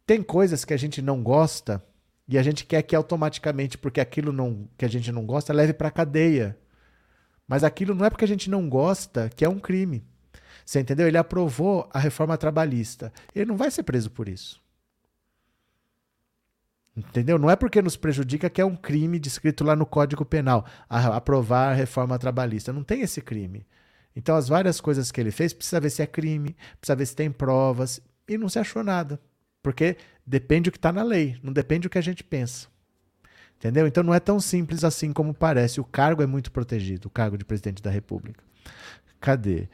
[0.07, 1.83] Tem coisas que a gente não gosta
[2.27, 5.73] e a gente quer que automaticamente, porque aquilo não, que a gente não gosta, leve
[5.73, 6.59] para a cadeia.
[7.47, 10.05] Mas aquilo não é porque a gente não gosta que é um crime.
[10.65, 11.09] Você entendeu?
[11.09, 13.11] Ele aprovou a reforma trabalhista.
[13.35, 14.61] Ele não vai ser preso por isso.
[16.99, 17.39] Entendeu?
[17.39, 21.17] Não é porque nos prejudica que é um crime descrito lá no Código Penal, a
[21.17, 22.73] aprovar a reforma trabalhista.
[22.73, 23.67] Não tem esse crime.
[24.17, 27.15] Então, as várias coisas que ele fez, precisa ver se é crime, precisa ver se
[27.15, 29.21] tem provas, e não se achou nada.
[29.63, 29.97] Porque
[30.29, 32.69] Depende do que está na lei, não depende do que a gente pensa.
[33.57, 33.87] Entendeu?
[33.87, 35.81] Então não é tão simples assim como parece.
[35.81, 38.45] O cargo é muito protegido, o cargo de presidente da República.
[39.19, 39.71] Cadê?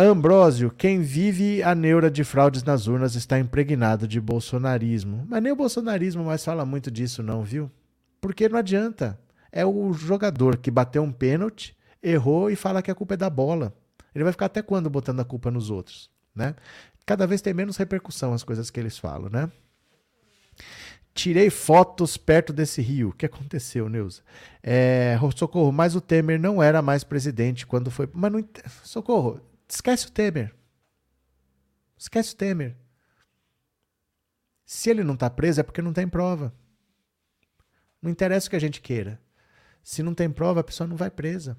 [0.00, 5.26] Ambrósio, quem vive a neura de fraudes nas urnas está impregnado de bolsonarismo.
[5.28, 7.68] Mas nem o bolsonarismo mais fala muito disso, não, viu?
[8.20, 9.18] Porque não adianta.
[9.50, 13.28] É o jogador que bateu um pênalti, errou e fala que a culpa é da
[13.28, 13.74] bola.
[14.14, 16.54] Ele vai ficar até quando botando a culpa nos outros, né?
[17.04, 19.50] Cada vez tem menos repercussão as coisas que eles falam, né?
[21.12, 23.08] Tirei fotos perto desse rio.
[23.08, 24.22] O que aconteceu, Neuza?
[24.62, 28.08] É, socorro, mas o Temer não era mais presidente quando foi.
[28.12, 28.44] Mas não.
[28.84, 30.54] Socorro, esquece o Temer.
[31.96, 32.76] Esquece o Temer.
[34.64, 36.54] Se ele não está preso é porque não tem prova.
[38.00, 39.20] Não interessa o que a gente queira.
[39.82, 41.56] Se não tem prova, a pessoa não vai presa.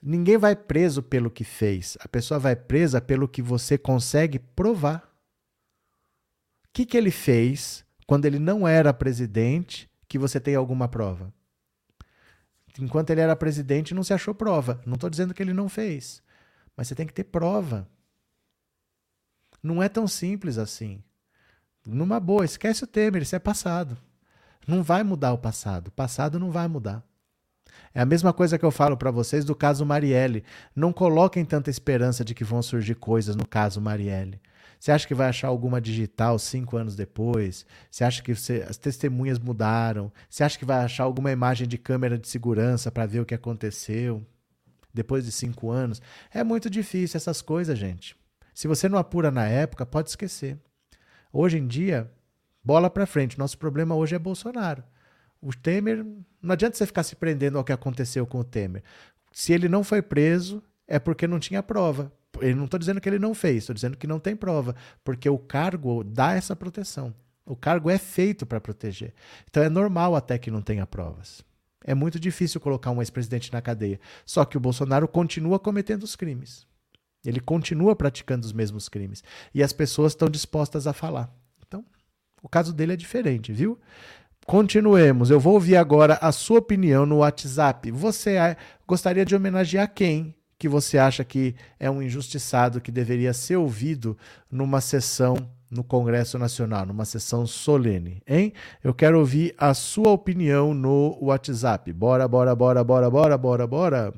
[0.00, 1.96] Ninguém vai preso pelo que fez.
[2.00, 5.04] A pessoa vai presa pelo que você consegue provar.
[6.64, 11.32] O que, que ele fez quando ele não era presidente que você tem alguma prova?
[12.78, 14.80] Enquanto ele era presidente, não se achou prova.
[14.86, 16.22] Não estou dizendo que ele não fez.
[16.78, 17.88] Mas você tem que ter prova.
[19.60, 21.02] Não é tão simples assim.
[21.84, 23.98] Numa boa, esquece o Temer, isso é passado.
[24.64, 25.88] Não vai mudar o passado.
[25.88, 27.02] O passado não vai mudar.
[27.92, 30.44] É a mesma coisa que eu falo para vocês do caso Marielle.
[30.72, 34.40] Não coloquem tanta esperança de que vão surgir coisas no caso Marielle.
[34.78, 37.66] Você acha que vai achar alguma digital cinco anos depois?
[37.90, 40.12] Você acha que você, as testemunhas mudaram?
[40.30, 43.34] Você acha que vai achar alguma imagem de câmera de segurança para ver o que
[43.34, 44.24] aconteceu
[44.92, 46.00] depois de cinco anos?
[46.32, 48.16] É muito difícil essas coisas, gente.
[48.54, 50.58] Se você não apura na época, pode esquecer.
[51.32, 52.10] Hoje em dia,
[52.64, 53.38] bola para frente.
[53.38, 54.82] Nosso problema hoje é Bolsonaro.
[55.40, 56.04] O Temer,
[56.42, 58.82] não adianta você ficar se prendendo ao que aconteceu com o Temer.
[59.32, 62.12] Se ele não foi preso, é porque não tinha prova.
[62.40, 64.74] Eu não estou dizendo que ele não fez, estou dizendo que não tem prova,
[65.04, 67.14] porque o cargo dá essa proteção.
[67.46, 69.14] O cargo é feito para proteger.
[69.48, 71.42] Então é normal até que não tenha provas.
[71.84, 74.00] É muito difícil colocar um ex-presidente na cadeia.
[74.26, 76.66] Só que o Bolsonaro continua cometendo os crimes.
[77.24, 79.22] Ele continua praticando os mesmos crimes.
[79.54, 81.32] E as pessoas estão dispostas a falar.
[81.66, 81.84] Então,
[82.42, 83.78] o caso dele é diferente, viu?
[84.46, 85.30] Continuemos.
[85.30, 87.90] Eu vou ouvir agora a sua opinião no WhatsApp.
[87.90, 88.36] Você
[88.86, 94.18] gostaria de homenagear quem que você acha que é um injustiçado que deveria ser ouvido
[94.50, 95.36] numa sessão
[95.70, 98.52] no Congresso Nacional, numa sessão solene, hein?
[98.82, 101.92] Eu quero ouvir a sua opinião no WhatsApp.
[101.92, 104.14] Bora, bora, bora, bora, bora, bora, bora.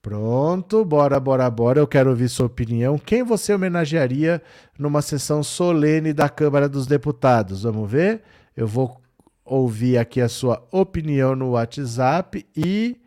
[0.00, 1.80] Pronto, bora, bora, bora.
[1.80, 2.98] Eu quero ouvir sua opinião.
[2.98, 4.40] Quem você homenagearia
[4.78, 7.64] numa sessão solene da Câmara dos Deputados?
[7.64, 8.22] Vamos ver?
[8.58, 9.00] Eu vou
[9.44, 13.00] ouvir aqui a sua opinião no WhatsApp e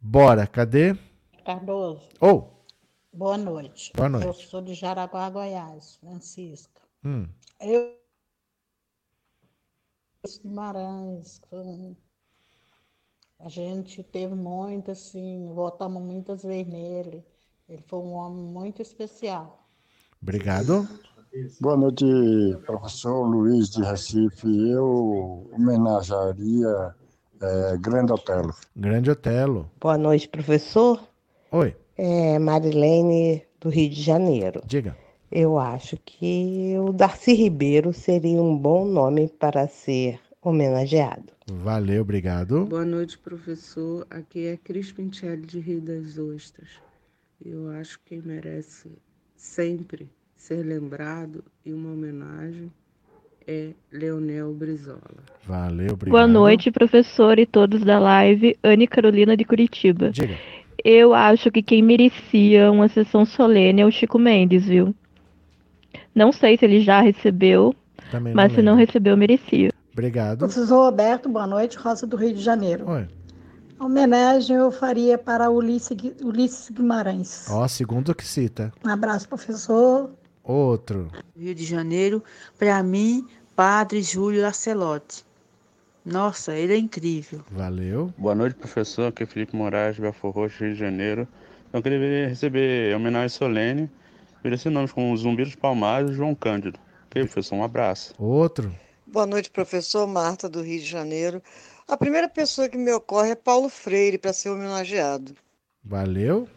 [0.00, 0.48] bora.
[0.48, 0.98] Cadê?
[1.44, 2.08] Cardoso.
[2.20, 2.48] Oh.
[3.12, 3.92] Boa noite.
[3.94, 4.26] Boa noite.
[4.26, 6.82] Eu sou de Jaraguá, Goiás, Francisca.
[7.04, 7.28] Hum.
[7.60, 7.94] Eu
[10.42, 11.40] Guimarães,
[13.38, 17.24] a gente teve muito, assim, votamos muitas vezes nele.
[17.68, 19.68] Ele foi um homem muito especial.
[20.20, 20.88] Obrigado.
[21.60, 22.06] Boa noite,
[22.64, 24.46] professor Luiz de Recife.
[24.70, 26.94] Eu homenagearia
[27.42, 28.54] é, Grande Otelo.
[28.74, 29.70] Grande Otelo.
[29.78, 30.98] Boa noite, professor.
[31.52, 31.76] Oi.
[31.98, 34.62] É Marilene, do Rio de Janeiro.
[34.66, 34.96] Diga.
[35.30, 41.32] Eu acho que o Darcy Ribeiro seria um bom nome para ser homenageado.
[41.50, 42.64] Valeu, obrigado.
[42.64, 44.06] Boa noite, professor.
[44.08, 46.70] Aqui é Cris Pintelli de Rio das Ostras.
[47.44, 48.90] Eu acho que merece
[49.36, 52.70] sempre ser lembrado e uma homenagem
[53.46, 55.00] é Leonel Brizola.
[55.44, 56.10] Valeu, obrigado.
[56.10, 58.56] Boa noite, professor e todos da live.
[58.62, 60.10] Anne Carolina de Curitiba.
[60.10, 60.36] Diga.
[60.84, 64.94] Eu acho que quem merecia uma sessão solene é o Chico Mendes, viu?
[66.14, 67.74] Não sei se ele já recebeu,
[68.10, 68.72] Também mas se lembro.
[68.72, 69.72] não recebeu, merecia.
[69.92, 70.38] Obrigado.
[70.40, 72.88] Professor Roberto, boa noite, Rosa do Rio de Janeiro.
[72.88, 73.06] Oi.
[73.78, 77.46] A homenagem eu faria para Ulisses, Gui- Ulisses Guimarães.
[77.50, 78.72] Ó, segundo que cita.
[78.84, 80.10] Um abraço, professor.
[80.46, 81.10] Outro.
[81.36, 82.22] Rio de Janeiro,
[82.56, 85.24] para mim, Padre Júlio Lacelotti.
[86.04, 87.40] Nossa, ele é incrível.
[87.50, 88.14] Valeu.
[88.16, 89.08] Boa noite, professor.
[89.08, 91.26] Aqui é Felipe Moraes, Belfor Roxo, Rio de Janeiro.
[91.72, 93.90] Eu queria receber homenagem solene,
[94.44, 96.78] merecer nomes como Zumbi dos Palmares e João Cândido.
[97.06, 97.56] Ok, professor?
[97.56, 98.14] Um abraço.
[98.16, 98.72] Outro.
[99.04, 101.42] Boa noite, professor Marta, do Rio de Janeiro.
[101.88, 105.34] A primeira pessoa que me ocorre é Paulo Freire, para ser homenageado.
[105.82, 106.48] Valeu.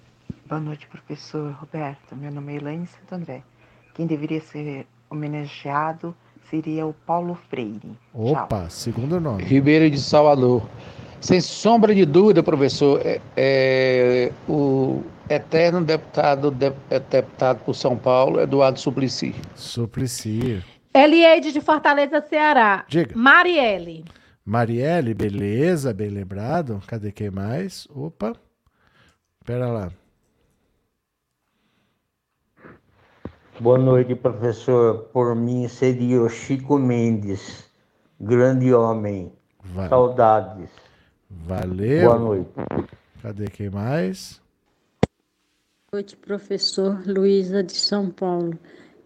[0.45, 2.15] Boa noite, professor Roberto.
[2.15, 3.43] Meu nome é Elaine Santo André.
[3.99, 6.15] Quem deveria ser homenageado
[6.49, 7.97] seria o Paulo Freire.
[8.13, 9.43] Opa, segundo nome.
[9.43, 10.65] Ribeiro de Salvador.
[11.19, 17.97] Sem sombra de dúvida, professor, é, é o eterno deputado, de, é deputado por São
[17.97, 19.35] Paulo, Eduardo Suplicy.
[19.53, 20.63] Suplicy.
[20.93, 22.85] Elieide de Fortaleza, Ceará.
[22.88, 23.13] Diga.
[23.17, 24.05] Marielle.
[24.45, 26.81] Marielle, beleza, bem lembrado.
[26.88, 27.85] Cadê quem mais?
[27.93, 28.31] Opa.
[29.43, 29.91] Pera lá.
[33.61, 35.09] Boa noite, professor.
[35.11, 37.69] Por mim seria o Chico Mendes,
[38.17, 39.33] grande homem.
[39.89, 40.69] Saudades.
[41.29, 42.05] Valeu.
[42.05, 42.49] Boa noite.
[43.21, 44.41] Cadê quem mais?
[45.91, 48.57] Boa noite, professor Luísa de São Paulo.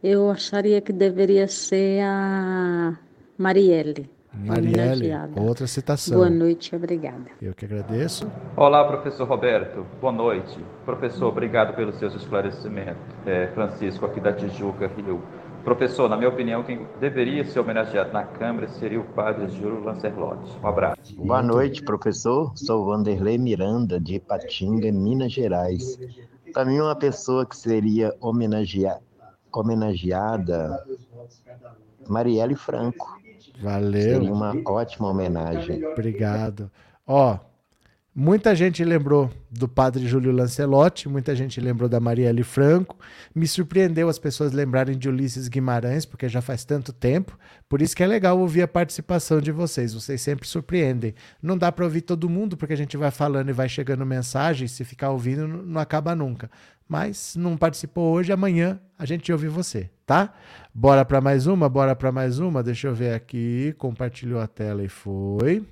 [0.03, 2.95] Eu acharia que deveria ser a
[3.35, 4.07] Marielle.
[4.33, 5.41] Marielle, homenageada.
[5.41, 6.17] outra citação.
[6.17, 7.25] Boa noite, obrigada.
[7.41, 8.29] Eu que agradeço.
[8.57, 9.85] Olá, professor Roberto.
[10.01, 10.59] Boa noite.
[10.85, 13.01] Professor, obrigado pelos seus esclarecimentos.
[13.25, 15.21] É, Francisco, aqui da Tijuca, Rio.
[15.63, 20.51] Professor, na minha opinião, quem deveria ser homenageado na Câmara seria o padre Júlio Lancelotti.
[20.61, 21.15] Um abraço.
[21.15, 22.51] Boa noite, professor.
[22.55, 25.97] Sou Vanderlei Miranda, de Ipatinga, Minas Gerais.
[26.53, 28.97] Para mim, uma pessoa que seria homenagea...
[29.53, 30.83] homenageada,
[32.09, 33.22] Marielle Franco.
[33.61, 34.01] Valeu.
[34.01, 35.85] Seria uma ótima homenagem.
[35.85, 36.71] Obrigado.
[37.05, 37.37] Ó,
[38.15, 42.97] muita gente lembrou do padre Júlio Lancelotti, muita gente lembrou da Marielle Franco.
[43.33, 47.37] Me surpreendeu as pessoas lembrarem de Ulisses Guimarães, porque já faz tanto tempo.
[47.67, 49.93] Por isso que é legal ouvir a participação de vocês.
[49.93, 51.13] Vocês sempre surpreendem.
[51.41, 54.67] Não dá para ouvir todo mundo, porque a gente vai falando e vai chegando mensagem.
[54.67, 56.49] Se ficar ouvindo, não acaba nunca.
[56.87, 60.33] Mas não participou hoje, amanhã a gente ouve você, tá?
[60.73, 62.61] Bora para mais uma, bora para mais uma.
[62.61, 63.73] Deixa eu ver aqui.
[63.77, 65.65] Compartilhou a tela e foi.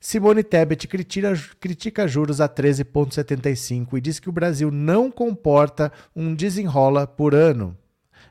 [0.00, 6.34] Simone Tebet critica, critica juros a 13,75 e diz que o Brasil não comporta um
[6.34, 7.76] desenrola por ano.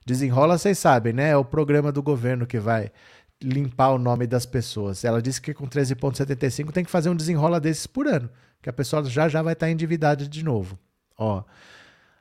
[0.06, 1.32] Desenrola, vocês sabem, né?
[1.32, 2.90] É o programa do governo que vai
[3.44, 5.04] limpar o nome das pessoas.
[5.04, 8.30] Ela disse que com 13,75 tem que fazer um desenrola desses por ano,
[8.62, 10.80] que a pessoa já já vai estar endividada de novo.
[11.18, 11.44] Ó.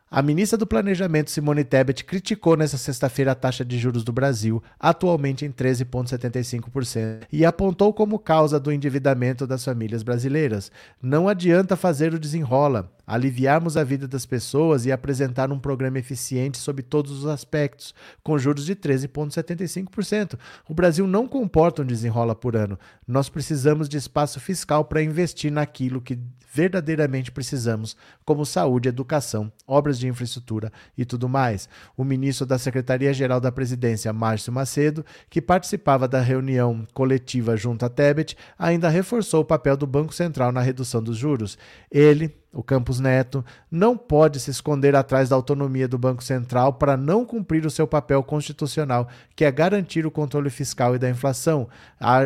[0.08, 4.62] A ministra do Planejamento, Simone Tebet, criticou nesta sexta-feira a taxa de juros do Brasil,
[4.78, 10.70] atualmente em 13,75%, e apontou como causa do endividamento das famílias brasileiras.
[11.02, 16.58] Não adianta fazer o desenrola, aliviarmos a vida das pessoas e apresentar um programa eficiente
[16.58, 20.38] sob todos os aspectos, com juros de 13,75%.
[20.68, 22.78] O Brasil não comporta um desenrola por ano.
[23.06, 26.18] Nós precisamos de espaço fiscal para investir naquilo que
[26.56, 31.68] verdadeiramente precisamos, como saúde, educação, obras de infraestrutura e tudo mais.
[31.94, 37.90] O ministro da Secretaria-Geral da Presidência, Márcio Macedo, que participava da reunião coletiva junto a
[37.90, 41.58] Tebet, ainda reforçou o papel do Banco Central na redução dos juros.
[41.90, 46.96] Ele, o Campos Neto, não pode se esconder atrás da autonomia do Banco Central para
[46.96, 51.68] não cumprir o seu papel constitucional, que é garantir o controle fiscal e da inflação,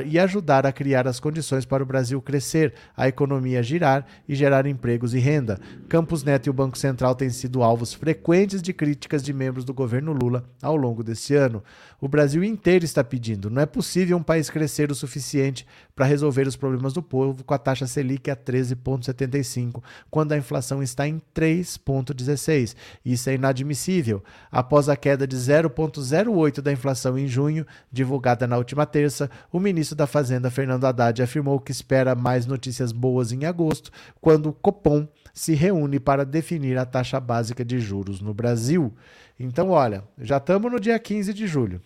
[0.06, 4.66] e ajudar a criar as condições para o Brasil crescer, a economia girar e gerar
[4.66, 5.58] empregos e renda.
[5.88, 9.74] Campos Neto e o Banco Central têm sido alvos frequentes de críticas de membros do
[9.74, 11.60] governo Lula ao longo desse ano.
[12.00, 13.50] O Brasil inteiro está pedindo.
[13.50, 17.52] Não é possível um país crescer o suficiente para resolver os problemas do povo com
[17.52, 22.74] a taxa Selic a 13,75, quando a inflação está em 3,16.
[23.04, 24.24] Isso é inadmissível.
[24.50, 29.94] Após a queda de 0,08 da inflação em junho, divulgada na última terça, o ministro
[29.94, 33.90] da Fazenda, Fernando Haddad, afirmou que espera mais notícias boas em agosto,
[34.22, 38.94] quando o Copom se reúne para definir a taxa básica de juros no Brasil.
[39.38, 41.80] Então, olha, já estamos no dia 15 de julho.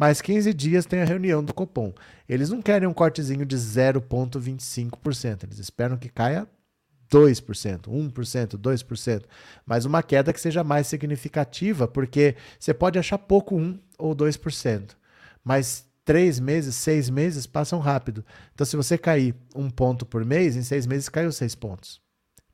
[0.00, 1.92] Mais 15 dias tem a reunião do Copom.
[2.26, 5.44] Eles não querem um cortezinho de 0,25%.
[5.44, 6.48] Eles esperam que caia
[7.12, 9.24] 2%, 1%, 2%,
[9.66, 14.92] mas uma queda que seja mais significativa, porque você pode achar pouco 1 ou 2%,
[15.44, 18.24] mas três meses, seis meses passam rápido.
[18.54, 22.00] Então, se você cair um ponto por mês, em seis meses caiu seis pontos.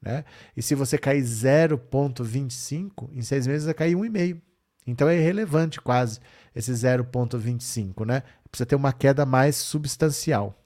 [0.02, 0.24] Né?
[0.56, 4.40] E se você cair 0,25, em seis meses vai cair 1,5.
[4.86, 6.20] Então é irrelevante quase
[6.56, 8.22] esse 0,25, né?
[8.50, 10.58] Precisa ter uma queda mais substancial.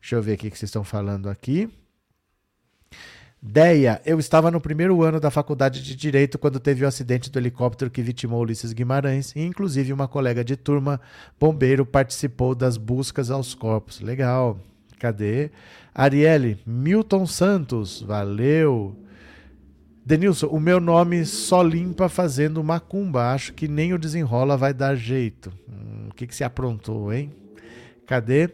[0.00, 1.70] Deixa eu ver o que vocês estão falando aqui.
[3.40, 7.38] Deia, eu estava no primeiro ano da faculdade de Direito quando teve o acidente do
[7.38, 11.00] helicóptero que vitimou Ulisses Guimarães e, inclusive, uma colega de turma,
[11.38, 14.00] bombeiro, participou das buscas aos corpos.
[14.00, 14.58] Legal.
[14.98, 15.50] Cadê?
[15.94, 18.96] Arielle, Milton Santos, valeu.
[20.06, 23.32] Denilson, o meu nome só limpa fazendo macumba.
[23.32, 25.52] Acho que nem o desenrola vai dar jeito.
[25.68, 27.32] Hum, o que, que se aprontou, hein?
[28.06, 28.48] Cadê?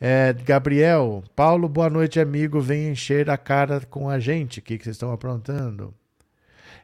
[0.00, 2.60] É, Gabriel, Paulo, boa noite, amigo.
[2.60, 4.60] Vem encher a cara com a gente.
[4.60, 5.92] O que, que vocês estão aprontando?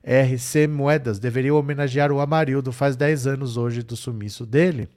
[0.03, 2.73] RC Moedas, deveria homenagear o Amarildo.
[2.73, 4.89] Faz 10 anos hoje do sumiço dele.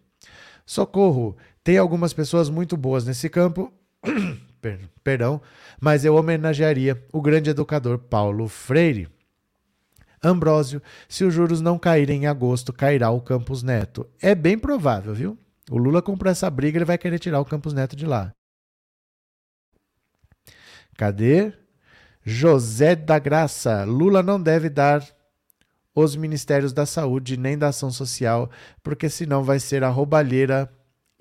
[0.65, 3.71] Socorro, tem algumas pessoas muito boas nesse campo,
[5.03, 5.41] perdão,
[5.79, 9.09] mas eu homenagearia o grande educador Paulo Freire.
[10.23, 14.07] Ambrósio, se os juros não caírem em agosto, cairá o Campos Neto.
[14.21, 15.37] É bem provável, viu?
[15.69, 18.31] O Lula comprou essa briga, ele vai querer tirar o Campos Neto de lá.
[20.95, 21.53] Cadê?
[22.23, 23.83] José da Graça.
[23.83, 25.03] Lula não deve dar
[25.95, 28.49] os ministérios da saúde nem da ação social,
[28.83, 30.71] porque senão vai ser a roubalheira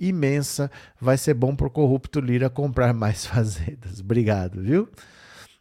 [0.01, 0.71] imensa.
[1.01, 4.01] Vai ser bom pro corrupto Lira comprar mais fazendas.
[4.01, 4.89] Obrigado, viu?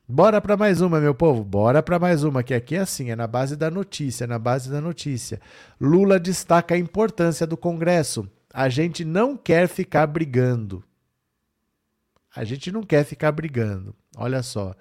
[0.08, 1.44] Bora para mais uma, meu povo.
[1.44, 4.40] Bora para mais uma, que aqui é assim, é na base da notícia, é na
[4.40, 5.40] base da notícia.
[5.80, 8.28] Lula destaca a importância do Congresso.
[8.52, 10.84] A gente não quer ficar brigando.
[12.36, 13.96] A gente não quer ficar brigando.
[14.20, 14.76] Olha só.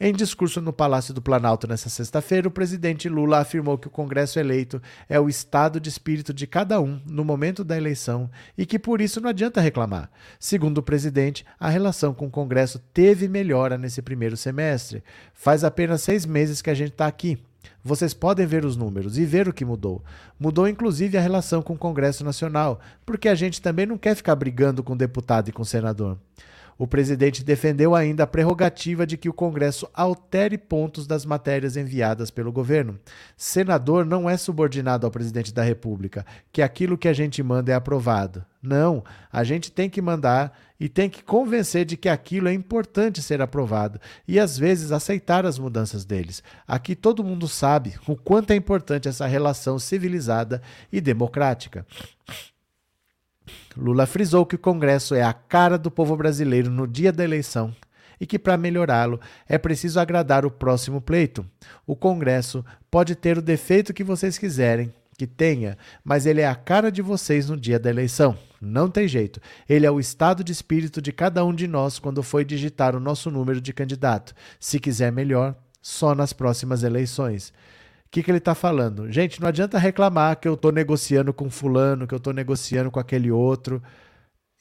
[0.00, 4.38] Em discurso no Palácio do Planalto nesta sexta-feira, o presidente Lula afirmou que o Congresso
[4.38, 8.78] eleito é o estado de espírito de cada um no momento da eleição e que
[8.78, 10.08] por isso não adianta reclamar.
[10.38, 15.02] Segundo o presidente, a relação com o Congresso teve melhora nesse primeiro semestre.
[15.34, 17.36] Faz apenas seis meses que a gente está aqui.
[17.82, 20.02] Vocês podem ver os números e ver o que mudou.
[20.38, 24.36] Mudou inclusive a relação com o Congresso Nacional, porque a gente também não quer ficar
[24.36, 26.16] brigando com deputado e com senador.
[26.78, 32.30] O presidente defendeu ainda a prerrogativa de que o Congresso altere pontos das matérias enviadas
[32.30, 33.00] pelo governo.
[33.36, 37.74] Senador não é subordinado ao presidente da República, que aquilo que a gente manda é
[37.74, 38.44] aprovado.
[38.62, 39.02] Não,
[39.32, 43.42] a gente tem que mandar e tem que convencer de que aquilo é importante ser
[43.42, 46.42] aprovado e às vezes aceitar as mudanças deles.
[46.66, 50.62] Aqui todo mundo sabe o quanto é importante essa relação civilizada
[50.92, 51.84] e democrática.
[53.78, 57.74] Lula frisou que o Congresso é a cara do povo brasileiro no dia da eleição
[58.20, 61.46] e que, para melhorá-lo, é preciso agradar o próximo pleito.
[61.86, 66.54] O Congresso pode ter o defeito que vocês quiserem que tenha, mas ele é a
[66.54, 68.36] cara de vocês no dia da eleição.
[68.60, 69.40] Não tem jeito.
[69.68, 73.00] Ele é o estado de espírito de cada um de nós quando foi digitar o
[73.00, 74.32] nosso número de candidato.
[74.60, 77.52] Se quiser melhor, só nas próximas eleições.
[78.08, 79.12] O que, que ele está falando?
[79.12, 82.98] Gente, não adianta reclamar que eu estou negociando com fulano, que eu estou negociando com
[82.98, 83.82] aquele outro.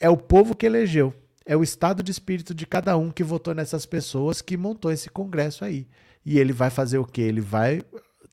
[0.02, 1.14] É o povo que elegeu.
[1.46, 5.10] É o estado de espírito de cada um que votou nessas pessoas que montou esse
[5.10, 5.88] congresso aí.
[6.26, 7.22] E ele vai fazer o quê?
[7.22, 7.82] Ele vai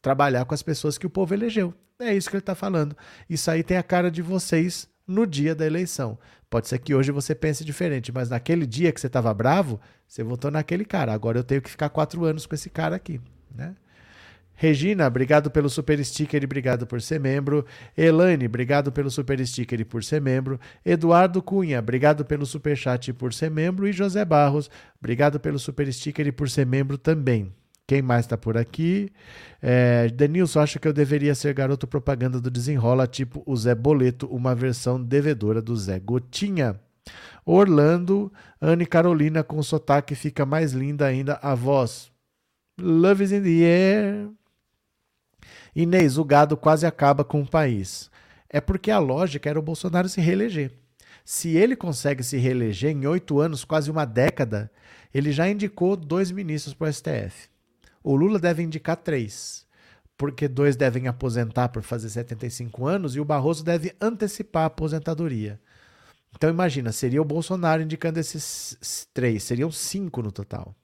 [0.03, 1.73] trabalhar com as pessoas que o povo elegeu.
[2.01, 2.97] É isso que ele está falando.
[3.31, 6.19] Isso aí tem a cara de vocês no dia da eleição.
[6.51, 10.25] Pode ser que hoje você pense diferente, mas naquele dia que você estava bravo, você
[10.25, 11.13] votou naquele cara.
[11.13, 13.21] Agora eu tenho que ficar quatro anos com esse cara aqui,
[13.55, 13.77] né?
[14.57, 17.67] Regina, obrigado pelo super sticker e obrigado por ser membro.
[17.97, 20.61] Elaine, obrigado pelo super sticker e por ser membro.
[20.85, 23.87] Eduardo Cunha, obrigado pelo super chat e por ser membro.
[23.87, 27.53] E José Barros, obrigado pelo super sticker e por ser membro também.
[27.87, 29.11] Quem mais está por aqui?
[29.61, 34.27] É, Denilson acha que eu deveria ser garoto propaganda do Desenrola, tipo o Zé Boleto,
[34.29, 36.81] uma versão devedora do Zé Gotinha.
[37.45, 42.11] Orlando, Anne Carolina com sotaque fica mais linda ainda a voz.
[42.81, 44.29] Love is in the air.
[45.75, 48.09] Inês, o gado quase acaba com o país.
[48.49, 50.71] É porque a lógica era o Bolsonaro se reeleger.
[51.25, 54.71] Se ele consegue se reeleger em oito anos, quase uma década,
[55.13, 57.49] ele já indicou dois ministros para o STF.
[58.03, 59.67] O Lula deve indicar três,
[60.17, 65.59] porque dois devem aposentar por fazer 75 anos e o Barroso deve antecipar a aposentadoria.
[66.37, 70.77] Então imagina, seria o Bolsonaro indicando esses três, seriam cinco no total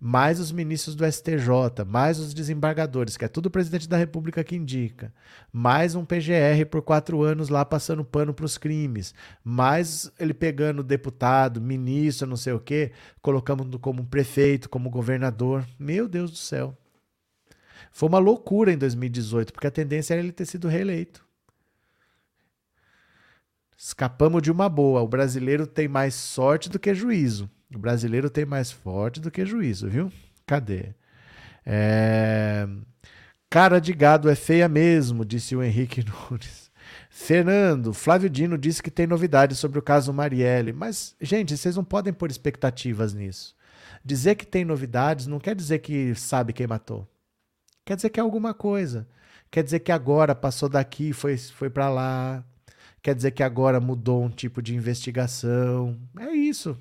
[0.00, 4.44] mais os ministros do STJ, mais os desembargadores, que é tudo o presidente da República
[4.44, 5.12] que indica,
[5.52, 10.84] mais um PGR por quatro anos lá passando pano para os crimes, mais ele pegando
[10.84, 15.66] deputado, ministro, não sei o quê, colocando como prefeito, como governador.
[15.78, 16.76] Meu Deus do céu.
[17.90, 21.26] Foi uma loucura em 2018, porque a tendência era ele ter sido reeleito.
[23.76, 25.02] Escapamos de uma boa.
[25.02, 27.50] O brasileiro tem mais sorte do que juízo.
[27.74, 30.12] O brasileiro tem mais forte do que juízo, viu?
[30.46, 30.94] Cadê?
[31.64, 32.66] É...
[33.50, 36.68] Cara de gado é feia mesmo, disse o Henrique Nunes.
[37.10, 40.72] Fernando, Flávio Dino disse que tem novidades sobre o caso Marielle.
[40.72, 43.54] Mas, gente, vocês não podem pôr expectativas nisso.
[44.04, 47.06] Dizer que tem novidades não quer dizer que sabe quem matou.
[47.84, 49.06] Quer dizer que é alguma coisa.
[49.50, 52.44] Quer dizer que agora passou daqui foi, foi para lá.
[53.02, 55.98] Quer dizer que agora mudou um tipo de investigação.
[56.18, 56.78] É isso.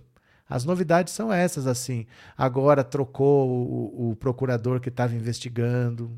[0.49, 2.05] As novidades são essas, assim.
[2.37, 6.11] Agora trocou o, o procurador que estava investigando.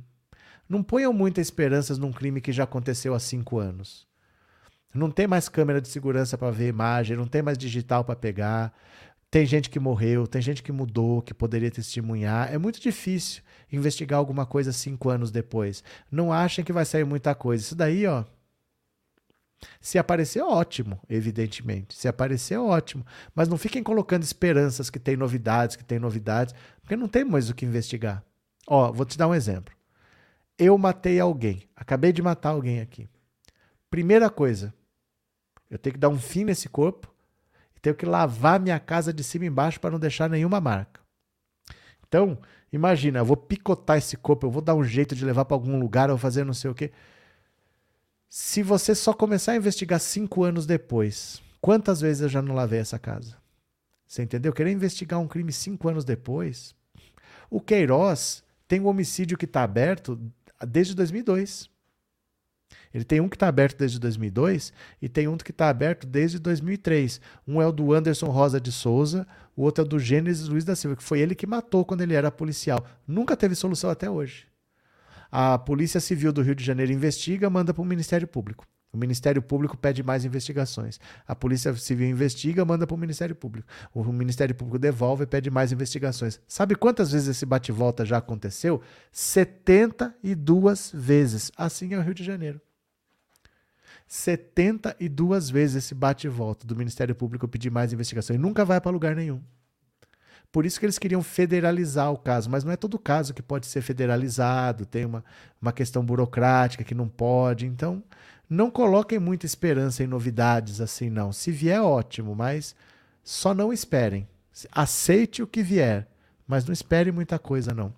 [0.68, 4.08] Não ponham muitas esperanças num crime que já aconteceu há cinco anos.
[4.94, 8.74] Não tem mais câmera de segurança para ver imagem, não tem mais digital para pegar.
[9.32, 12.52] Tem gente que morreu, tem gente que mudou, que poderia testemunhar.
[12.52, 15.84] É muito difícil investigar alguma coisa cinco anos depois.
[16.12, 17.64] Não achem que vai sair muita coisa.
[17.64, 18.24] Isso daí, ó.
[19.82, 21.95] Se aparecer, ótimo, evidentemente.
[21.95, 23.05] Se aparecer, ótimo.
[23.36, 27.49] Mas não fiquem colocando esperanças que tem novidades, que tem novidades, porque não tem mais
[27.49, 28.24] o que investigar.
[28.68, 29.74] Ó, vou te dar um exemplo.
[30.57, 31.64] Eu matei alguém.
[31.76, 33.10] Acabei de matar alguém aqui.
[33.89, 34.74] Primeira coisa,
[35.70, 37.14] eu tenho que dar um fim nesse corpo
[37.76, 40.99] e tenho que lavar minha casa de cima e embaixo para não deixar nenhuma marca.
[42.07, 42.38] Então,
[42.72, 45.80] imagina, eu vou picotar esse corpo, eu vou dar um jeito de levar para algum
[45.80, 46.91] lugar, eu vou fazer não sei o quê.
[48.32, 52.80] Se você só começar a investigar cinco anos depois, quantas vezes eu já não lavei
[52.80, 53.36] essa casa?
[54.06, 54.54] Você entendeu?
[54.54, 56.76] Querer investigar um crime cinco anos depois.
[57.50, 60.20] O Queiroz tem um homicídio que está aberto
[60.68, 61.72] desde 2002.
[62.94, 66.38] Ele tem um que está aberto desde 2002 e tem um que está aberto desde
[66.38, 67.20] 2003.
[67.48, 70.64] Um é o do Anderson Rosa de Souza, o outro é o do Gênesis Luiz
[70.64, 72.86] da Silva, que foi ele que matou quando ele era policial.
[73.08, 74.49] Nunca teve solução até hoje.
[75.32, 78.66] A Polícia Civil do Rio de Janeiro investiga, manda para o Ministério Público.
[78.92, 81.00] O Ministério Público pede mais investigações.
[81.28, 83.68] A Polícia Civil investiga, manda para o Ministério Público.
[83.94, 86.42] O Ministério Público devolve e pede mais investigações.
[86.48, 88.82] Sabe quantas vezes esse bate-volta já aconteceu?
[89.12, 91.52] 72 vezes.
[91.56, 92.60] Assim é o Rio de Janeiro.
[94.08, 98.36] 72 vezes esse bate-volta do Ministério Público pedir mais investigação.
[98.36, 99.40] E nunca vai para lugar nenhum.
[100.52, 103.68] Por isso que eles queriam federalizar o caso, mas não é todo caso que pode
[103.68, 105.24] ser federalizado, tem uma,
[105.62, 107.68] uma questão burocrática que não pode.
[107.68, 108.04] Então,
[108.50, 111.32] não coloquem muita esperança em novidades assim, não.
[111.32, 112.76] Se vier, ótimo, mas
[113.24, 114.28] só não esperem.
[114.72, 116.08] Aceite o que vier,
[116.47, 117.93] mas não espere muita coisa, não.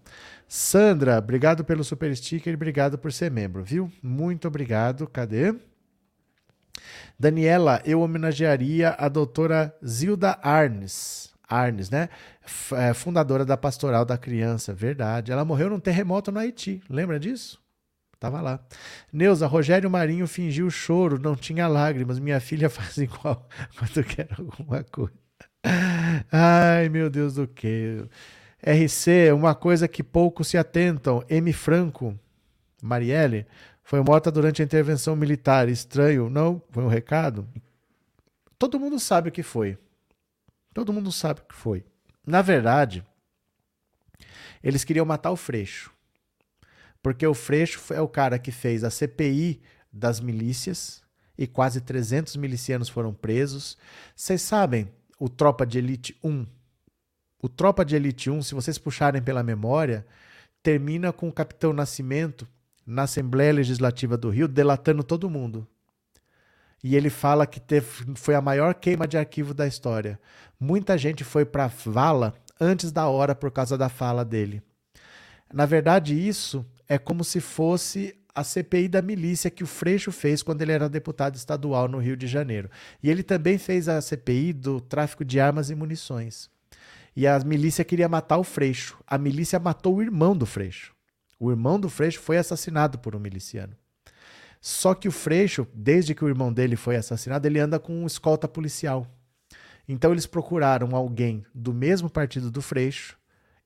[0.46, 3.90] Sandra, obrigado pelo super sticker e obrigado por ser membro, viu?
[4.04, 5.08] Muito obrigado.
[5.08, 5.56] Cadê?
[7.18, 11.31] Daniela, eu homenagearia a doutora Zilda Arnes.
[11.52, 12.08] Arnes, né?
[12.42, 15.32] F é, fundadora da Pastoral da Criança, verdade.
[15.32, 17.60] Ela morreu num terremoto no Haiti, lembra disso?
[18.20, 18.60] Tava lá.
[19.12, 22.20] Neuza, Rogério Marinho fingiu choro, não tinha lágrimas.
[22.20, 23.48] Minha filha faz igual
[23.78, 25.14] quando quer alguma coisa.
[26.32, 28.06] Ai, meu Deus do que.
[28.64, 31.24] RC, uma coisa que poucos se atentam.
[31.28, 31.52] M.
[31.52, 32.18] Franco,
[32.82, 33.48] Marielle,
[33.84, 35.68] foi morta durante a intervenção militar.
[35.68, 36.62] Estranho, não?
[36.70, 37.48] Foi um recado?
[38.60, 39.80] Todo mundo sabe o que foi.
[40.74, 41.86] Todo mundo sabe o que foi.
[42.26, 43.06] Na verdade,
[44.64, 45.92] eles queriam matar o Freixo.
[47.02, 49.62] Porque o Freixo é o cara que fez a CPI
[49.92, 51.02] das milícias
[51.38, 53.78] e quase 300 milicianos foram presos.
[54.16, 54.88] Vocês sabem
[55.20, 56.46] o Tropa de Elite 1?
[57.42, 60.06] O Tropa de Elite 1, se vocês puxarem pela memória,
[60.62, 62.48] termina com o Capitão Nascimento
[62.86, 65.68] na Assembleia Legislativa do Rio delatando todo mundo.
[66.84, 70.20] E ele fala que teve, foi a maior queima de arquivo da história.
[70.60, 74.62] Muita gente foi para vala antes da hora por causa da fala dele.
[75.54, 80.42] Na verdade, isso é como se fosse a CPI da milícia que o Freixo fez
[80.42, 82.70] quando ele era deputado estadual no Rio de Janeiro.
[83.04, 86.50] E ele também fez a CPI do tráfico de armas e munições.
[87.16, 88.98] E a milícia queria matar o Freixo.
[89.06, 90.94] A milícia matou o irmão do Freixo.
[91.38, 93.76] O irmão do Freixo foi assassinado por um miliciano.
[94.62, 98.48] Só que o Freixo, desde que o irmão dele foi assassinado, ele anda com escolta
[98.48, 99.08] policial.
[99.88, 103.18] Então eles procuraram alguém do mesmo partido do Freixo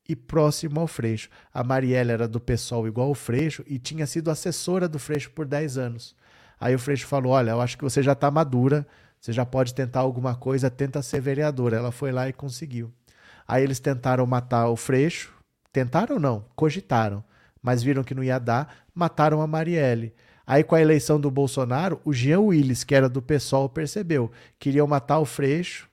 [0.08, 1.28] e próximo ao Freixo.
[1.52, 5.44] A Marielle era do PSOL igual ao Freixo e tinha sido assessora do Freixo por
[5.44, 6.16] 10 anos.
[6.58, 8.86] Aí o Freixo falou: Olha, eu acho que você já está madura,
[9.20, 11.76] você já pode tentar alguma coisa, tenta ser vereadora.
[11.76, 12.90] Ela foi lá e conseguiu.
[13.46, 15.34] Aí eles tentaram matar o Freixo.
[15.72, 17.22] Tentaram não, cogitaram,
[17.62, 20.14] mas viram que não ia dar, mataram a Marielle.
[20.46, 24.30] Aí, com a eleição do Bolsonaro, o Jean Willis, que era do PSOL, percebeu.
[24.58, 25.88] Queriam matar o Freixo,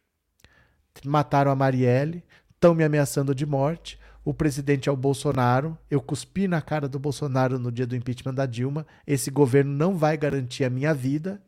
[1.03, 2.23] mataram a Marielle,
[2.53, 3.99] estão me ameaçando de morte.
[4.23, 5.77] O presidente é o Bolsonaro.
[5.89, 8.85] Eu cuspi na cara do Bolsonaro no dia do impeachment da Dilma.
[9.05, 11.41] Esse governo não vai garantir a minha vida.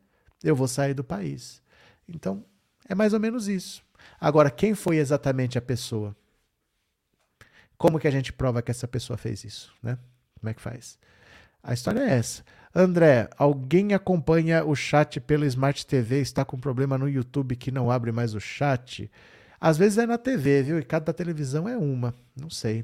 [0.44, 1.62] Eu vou sair do país.
[2.10, 2.44] Então,
[2.90, 3.84] é mais ou menos isso.
[4.20, 6.16] Agora, quem foi exatamente a pessoa?
[7.78, 9.98] Como que a gente prova que essa pessoa fez isso, né?
[10.40, 10.98] Como é que faz?
[11.64, 12.44] A história é essa.
[12.78, 16.20] André, alguém acompanha o chat pelo Smart TV?
[16.20, 19.10] Está com problema no YouTube que não abre mais o chat?
[19.62, 20.80] Às vezes é na TV, viu?
[20.80, 22.14] E cada televisão é uma.
[22.36, 22.84] Não sei.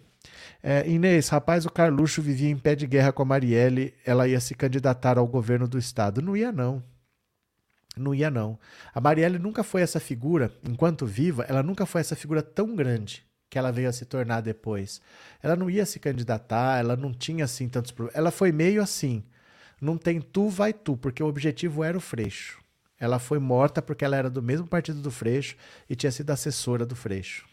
[0.64, 3.94] É, Inês, rapaz, o Carluxo vivia em pé de guerra com a Marielle.
[4.06, 6.22] Ela ia se candidatar ao governo do estado.
[6.22, 6.82] Não ia, não.
[7.98, 8.58] Não ia, não.
[8.96, 13.26] A Marielle nunca foi essa figura, enquanto viva, ela nunca foi essa figura tão grande
[13.50, 15.02] que ela veio a se tornar depois.
[15.44, 18.18] Ela não ia se candidatar, ela não tinha assim tantos problemas.
[18.18, 19.22] Ela foi meio assim
[19.82, 22.61] não tem tu, vai tu, porque o objetivo era o Freixo.
[22.99, 25.55] Ela foi morta porque ela era do mesmo partido do Freixo
[25.89, 27.47] e tinha sido assessora do Freixo.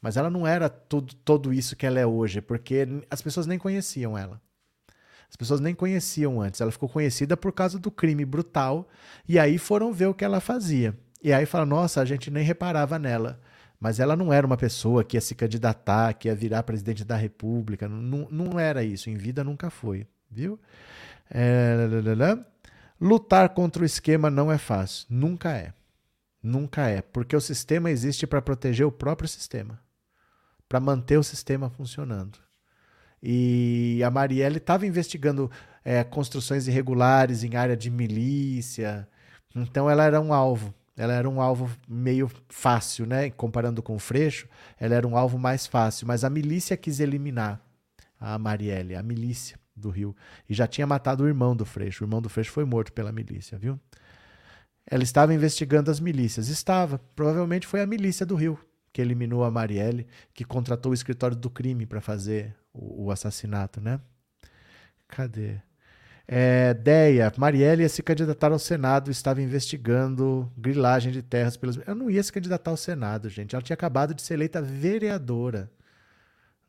[0.00, 3.58] Mas ela não era tudo, todo isso que ela é hoje, porque as pessoas nem
[3.58, 4.40] conheciam ela.
[5.28, 6.60] As pessoas nem conheciam antes.
[6.60, 8.88] Ela ficou conhecida por causa do crime brutal.
[9.28, 10.98] E aí foram ver o que ela fazia.
[11.22, 13.38] E aí falaram: nossa, a gente nem reparava nela.
[13.78, 17.16] Mas ela não era uma pessoa que ia se candidatar, que ia virar presidente da
[17.16, 17.88] República.
[17.88, 19.08] Não, não era isso.
[19.08, 20.06] Em vida nunca foi.
[20.30, 20.58] Viu?
[21.30, 21.76] É,
[23.00, 25.06] Lutar contra o esquema não é fácil.
[25.08, 25.72] Nunca é.
[26.42, 27.00] Nunca é.
[27.00, 29.80] Porque o sistema existe para proteger o próprio sistema
[30.70, 32.38] para manter o sistema funcionando.
[33.20, 35.50] E a Marielle estava investigando
[35.84, 39.08] é, construções irregulares em área de milícia.
[39.54, 40.72] Então ela era um alvo.
[40.96, 43.30] Ela era um alvo meio fácil, né?
[43.30, 44.46] Comparando com o Freixo,
[44.78, 46.06] ela era um alvo mais fácil.
[46.06, 47.60] Mas a milícia quis eliminar
[48.20, 50.14] a Marielle, a milícia do Rio.
[50.48, 52.04] E já tinha matado o irmão do Freixo.
[52.04, 53.80] O irmão do Freixo foi morto pela milícia, viu?
[54.86, 56.48] Ela estava investigando as milícias.
[56.48, 56.98] Estava.
[57.16, 58.58] Provavelmente foi a milícia do Rio
[58.92, 63.80] que eliminou a Marielle, que contratou o escritório do crime para fazer o, o, assassinato,
[63.80, 64.00] né?
[65.06, 65.58] Cadê?
[66.26, 71.78] É, Deia, Marielle ia se candidatar ao Senado, estava investigando grilagem de terras pelos.
[71.86, 73.54] Eu não ia se candidatar ao Senado, gente.
[73.54, 75.70] Ela tinha acabado de ser eleita vereadora.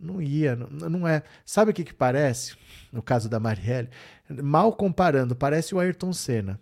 [0.02, 1.22] Não ia, não, não é.
[1.46, 2.56] Sabe o que, que parece?
[2.92, 3.90] No caso da Marielle,
[4.30, 6.60] mal comparando, parece o Ayrton Senna.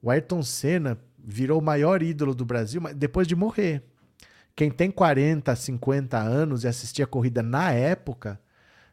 [0.00, 3.82] O Ayrton Senna virou o maior ídolo do Brasil depois de morrer.
[4.54, 8.40] Quem tem 40, 50 anos e assistia corrida na época,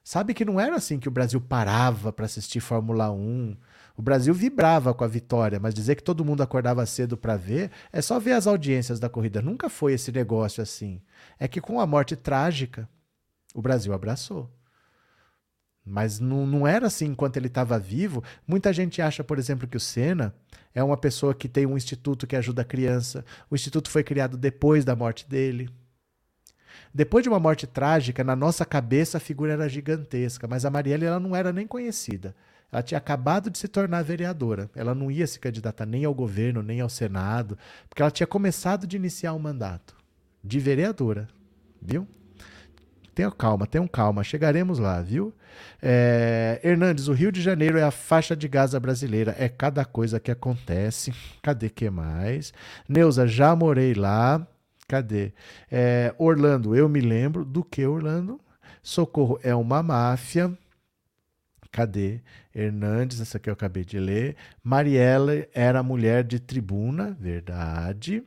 [0.03, 3.55] sabe que não era assim que o Brasil parava para assistir Fórmula 1.
[3.95, 7.71] O Brasil vibrava com a vitória, mas dizer que todo mundo acordava cedo para ver
[7.91, 9.41] é só ver as audiências da corrida.
[9.41, 11.01] Nunca foi esse negócio assim.
[11.39, 12.87] É que com a morte trágica,
[13.57, 14.47] o Brasil abraçou.
[15.83, 18.23] Mas não, não era assim enquanto ele estava vivo.
[18.45, 20.35] Muita gente acha, por exemplo, que o Senna
[20.75, 23.25] é uma pessoa que tem um instituto que ajuda a criança.
[23.49, 25.71] O instituto foi criado depois da morte dele.
[26.93, 31.05] Depois de uma morte trágica, na nossa cabeça a figura era gigantesca, mas a Marielle
[31.05, 32.35] ela não era nem conhecida.
[32.71, 34.69] Ela tinha acabado de se tornar vereadora.
[34.75, 37.57] Ela não ia se candidatar nem ao governo, nem ao Senado,
[37.89, 39.95] porque ela tinha começado de iniciar um mandato
[40.43, 41.27] de vereadora.
[41.81, 42.07] Viu?
[43.17, 45.33] Tenha calma, tenham calma, chegaremos lá, viu?
[45.81, 50.19] É, Hernandes, o Rio de Janeiro é a faixa de Gaza brasileira, é cada coisa
[50.19, 51.11] que acontece.
[51.41, 52.53] Cadê que mais?
[52.87, 54.47] Neuza, já morei lá.
[54.87, 55.33] Cadê?
[55.71, 58.39] É, Orlando, eu me lembro do que, Orlando?
[58.83, 60.55] Socorro é uma máfia.
[61.71, 62.21] Cadê?
[62.53, 64.35] Hernandes, essa aqui eu acabei de ler.
[64.63, 68.21] Mariela era mulher de tribuna, verdade.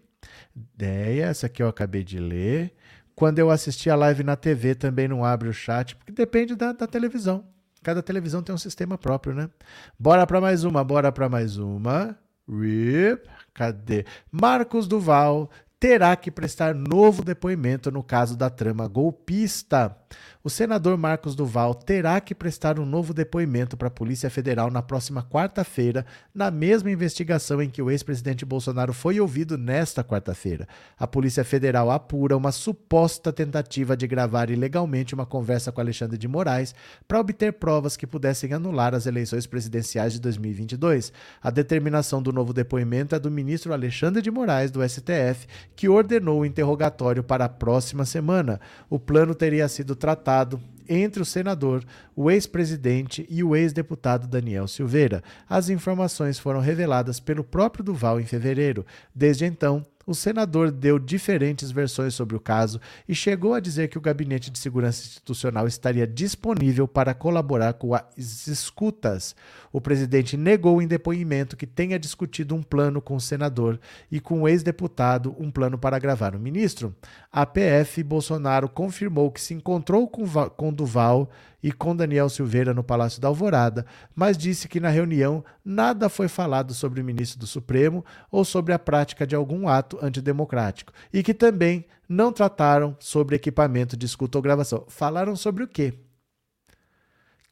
[0.52, 2.74] Deia, essa aqui eu acabei de ler.
[3.20, 6.72] Quando eu assisti a live na TV também não abre o chat, porque depende da,
[6.72, 7.44] da televisão.
[7.82, 9.50] Cada televisão tem um sistema próprio, né?
[9.98, 12.16] Bora para mais uma, bora para mais uma.
[12.48, 14.06] Rip, cadê?
[14.32, 15.50] Marcos Duval
[15.80, 19.96] terá que prestar novo depoimento no caso da trama golpista.
[20.42, 24.80] O senador Marcos Duval terá que prestar um novo depoimento para a Polícia Federal na
[24.82, 26.04] próxima quarta-feira,
[26.34, 30.66] na mesma investigação em que o ex-presidente Bolsonaro foi ouvido nesta quarta-feira.
[30.98, 36.26] A Polícia Federal apura uma suposta tentativa de gravar ilegalmente uma conversa com Alexandre de
[36.26, 36.74] Moraes
[37.06, 41.12] para obter provas que pudessem anular as eleições presidenciais de 2022.
[41.42, 46.40] A determinação do novo depoimento é do ministro Alexandre de Moraes, do STF, que ordenou
[46.40, 48.60] o interrogatório para a próxima semana.
[48.88, 51.84] O plano teria sido tratado entre o senador,
[52.16, 55.22] o ex-presidente e o ex-deputado Daniel Silveira.
[55.48, 58.84] As informações foram reveladas pelo próprio Duval em fevereiro.
[59.14, 63.96] Desde então, o senador deu diferentes versões sobre o caso e chegou a dizer que
[63.96, 69.36] o Gabinete de Segurança Institucional estaria disponível para colaborar com as escutas.
[69.72, 73.78] O presidente negou em depoimento que tenha discutido um plano com o senador
[74.10, 76.94] e com o ex-deputado um plano para gravar o ministro.
[77.30, 80.24] A PF Bolsonaro confirmou que se encontrou com,
[80.56, 81.30] com Duval
[81.62, 86.26] e com Daniel Silveira no Palácio da Alvorada, mas disse que na reunião nada foi
[86.26, 91.22] falado sobre o ministro do Supremo ou sobre a prática de algum ato antidemocrático e
[91.22, 94.84] que também não trataram sobre equipamento de escuta ou gravação.
[94.88, 95.94] Falaram sobre o quê?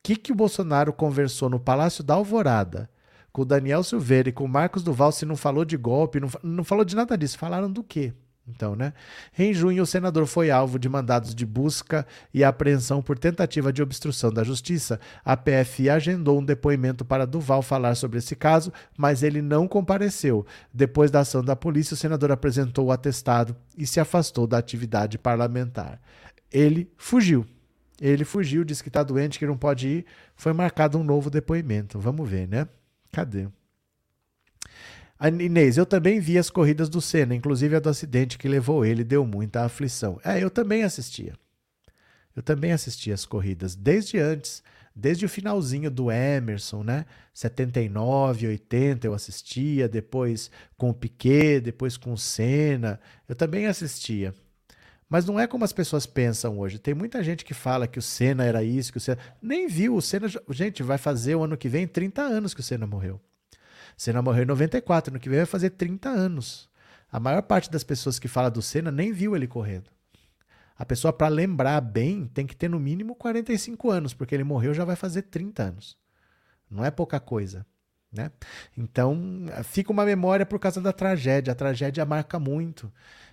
[0.09, 2.89] Que, que o Bolsonaro conversou no Palácio da Alvorada
[3.31, 6.31] com o Daniel Silveira e com o Marcos Duval se não falou de golpe, não,
[6.43, 7.37] não falou de nada disso.
[7.37, 8.15] Falaram do quê?
[8.49, 8.95] Então, né?
[9.39, 13.83] Em junho, o senador foi alvo de mandados de busca e apreensão por tentativa de
[13.83, 14.99] obstrução da justiça.
[15.23, 20.47] A PF agendou um depoimento para Duval falar sobre esse caso, mas ele não compareceu.
[20.73, 25.19] Depois da ação da polícia, o senador apresentou o atestado e se afastou da atividade
[25.19, 26.01] parlamentar.
[26.51, 27.45] Ele fugiu.
[28.01, 30.07] Ele fugiu, disse que está doente, que não pode ir.
[30.37, 31.99] Foi marcado um novo depoimento.
[31.99, 32.69] Vamos ver, né?
[33.13, 33.49] Cadê?
[35.19, 38.85] A Inês, eu também vi as corridas do Senna, inclusive a do acidente que levou
[38.85, 40.21] ele, deu muita aflição.
[40.25, 41.35] É, eu também assistia.
[42.37, 44.63] Eu também assistia as corridas, desde antes
[45.01, 47.07] Desde o finalzinho do Emerson, né?
[47.33, 54.35] 79, 80 eu assistia, depois com o Piquet, depois com o Senna, eu também assistia.
[55.09, 56.79] Mas não é como as pessoas pensam hoje.
[56.79, 59.19] Tem muita gente que fala que o Senna era isso, que o Senna.
[59.41, 59.97] Nem viu.
[59.97, 60.29] O Senna.
[60.51, 63.21] Gente, vai fazer o ano que vem 30 anos que o Senna morreu.
[63.97, 66.69] O Senna morreu em 94, ano que vem vai fazer 30 anos.
[67.11, 69.91] A maior parte das pessoas que fala do Senna nem viu ele correndo.
[70.79, 74.73] A pessoa, para lembrar bem, tem que ter no mínimo 45 anos, porque ele morreu
[74.73, 75.97] já vai fazer 30 anos.
[76.71, 77.67] Não é pouca coisa.
[78.13, 78.31] Né?
[78.77, 81.53] Então, fica uma memória por causa da tragédia.
[81.53, 82.93] A tragédia marca muito.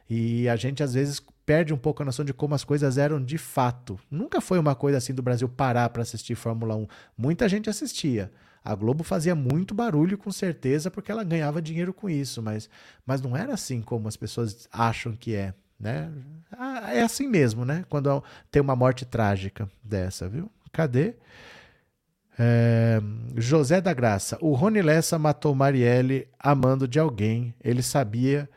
[0.09, 3.23] E a gente, às vezes, perde um pouco a noção de como as coisas eram
[3.23, 3.99] de fato.
[4.09, 6.87] Nunca foi uma coisa assim do Brasil parar para assistir Fórmula 1.
[7.17, 8.31] Muita gente assistia.
[8.63, 12.67] A Globo fazia muito barulho, com certeza, porque ela ganhava dinheiro com isso, mas,
[13.05, 15.53] mas não era assim como as pessoas acham que é.
[15.79, 16.11] Né?
[16.51, 17.85] Ah, é assim mesmo, né?
[17.89, 20.49] Quando tem uma morte trágica dessa, viu?
[20.71, 21.13] Cadê?
[22.39, 22.99] É,
[23.37, 24.37] José da Graça.
[24.41, 27.53] O Rony Lessa matou Marielle amando de alguém.
[27.63, 28.49] Ele sabia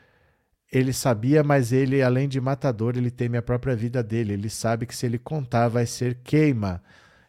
[0.70, 4.34] ele sabia, mas ele, além de matador, ele teme a própria vida dele.
[4.34, 6.82] Ele sabe que se ele contar, vai ser queima.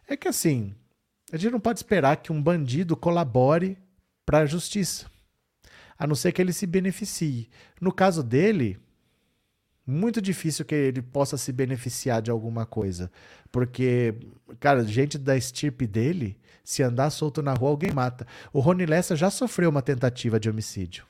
[0.06, 0.74] É que assim,
[1.32, 3.78] a gente não pode esperar que um bandido colabore
[4.26, 5.06] para a justiça,
[5.98, 7.48] a não ser que ele se beneficie.
[7.80, 8.78] No caso dele,
[9.86, 13.10] muito difícil que ele possa se beneficiar de alguma coisa,
[13.50, 14.14] porque,
[14.60, 18.26] cara, gente da estirpe dele, se andar solto na rua, alguém mata.
[18.52, 21.09] O Rony Lessa já sofreu uma tentativa de homicídio.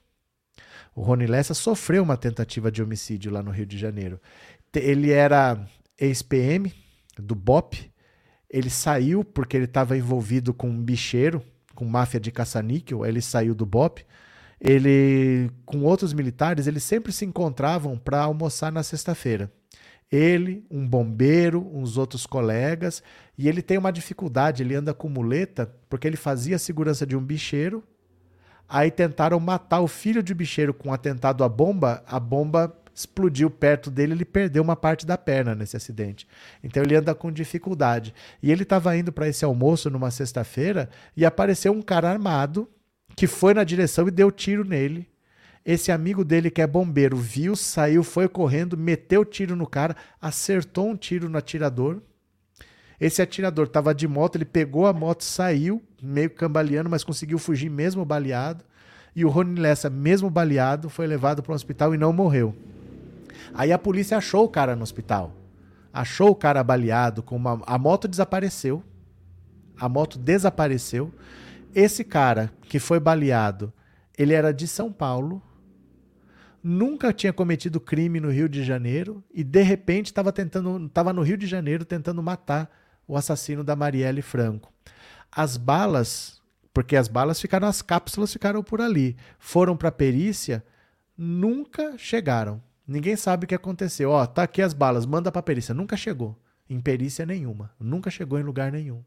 [0.95, 4.21] O Rony Lessa sofreu uma tentativa de homicídio lá no Rio de Janeiro.
[4.75, 5.67] Ele era
[5.99, 6.73] ex-PM
[7.19, 7.91] do BOP.
[8.49, 11.43] Ele saiu porque ele estava envolvido com um bicheiro,
[11.75, 13.05] com máfia de caça-níquel.
[13.07, 14.05] Ele saiu do BOP.
[14.61, 19.51] Ele, com outros militares, eles sempre se encontravam para almoçar na sexta-feira.
[20.13, 23.03] Ele, um bombeiro, uns outros colegas,
[23.39, 27.17] e ele tem uma dificuldade, ele anda com muleta, porque ele fazia a segurança de
[27.17, 27.83] um bicheiro
[28.73, 33.51] Aí tentaram matar o filho de bicheiro com um atentado à bomba, a bomba explodiu
[33.51, 36.25] perto dele, ele perdeu uma parte da perna nesse acidente.
[36.63, 38.15] Então ele anda com dificuldade.
[38.41, 42.69] E ele estava indo para esse almoço numa sexta-feira e apareceu um cara armado
[43.17, 45.09] que foi na direção e deu tiro nele.
[45.65, 50.89] Esse amigo dele, que é bombeiro, viu, saiu, foi correndo, meteu tiro no cara, acertou
[50.89, 52.01] um tiro no atirador.
[53.01, 57.71] Esse atirador estava de moto, ele pegou a moto, saiu, meio cambaleando, mas conseguiu fugir
[57.71, 58.63] mesmo baleado.
[59.17, 62.55] E o Rony Lessa, mesmo baleado, foi levado para o hospital e não morreu.
[63.55, 65.35] Aí a polícia achou o cara no hospital.
[65.93, 67.61] Achou o cara baleado, com uma...
[67.67, 68.85] a moto desapareceu.
[69.79, 71.11] A moto desapareceu.
[71.75, 73.73] Esse cara que foi baleado,
[74.17, 75.43] ele era de São Paulo,
[76.63, 81.23] nunca tinha cometido crime no Rio de Janeiro e de repente estava tentando, estava no
[81.23, 82.71] Rio de Janeiro tentando matar
[83.11, 84.73] o assassino da Marielle Franco.
[85.33, 86.41] As balas,
[86.73, 90.65] porque as balas ficaram, as cápsulas ficaram por ali, foram para a perícia,
[91.19, 92.63] nunca chegaram.
[92.87, 94.11] Ninguém sabe o que aconteceu.
[94.11, 95.75] Ó, tá aqui as balas, manda para a perícia.
[95.75, 96.39] Nunca chegou
[96.69, 99.03] em perícia nenhuma, nunca chegou em lugar nenhum.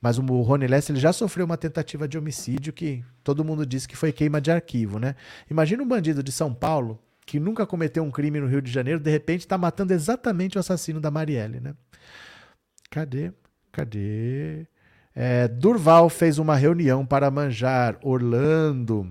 [0.00, 3.88] Mas o Rony Less ele já sofreu uma tentativa de homicídio que todo mundo disse
[3.88, 5.16] que foi queima de arquivo, né?
[5.50, 9.00] Imagina um bandido de São Paulo que nunca cometeu um crime no Rio de Janeiro,
[9.00, 11.74] de repente está matando exatamente o assassino da Marielle, né?
[12.94, 13.32] Cadê?
[13.72, 14.68] Cadê?
[15.16, 17.98] É, Durval fez uma reunião para manjar.
[18.04, 19.10] Orlando.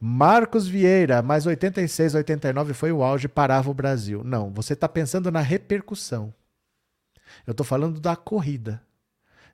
[0.00, 4.22] Marcos Vieira, mais 86, 89 foi o auge, parava o Brasil.
[4.22, 6.32] Não, você está pensando na repercussão.
[7.44, 8.80] Eu estou falando da corrida.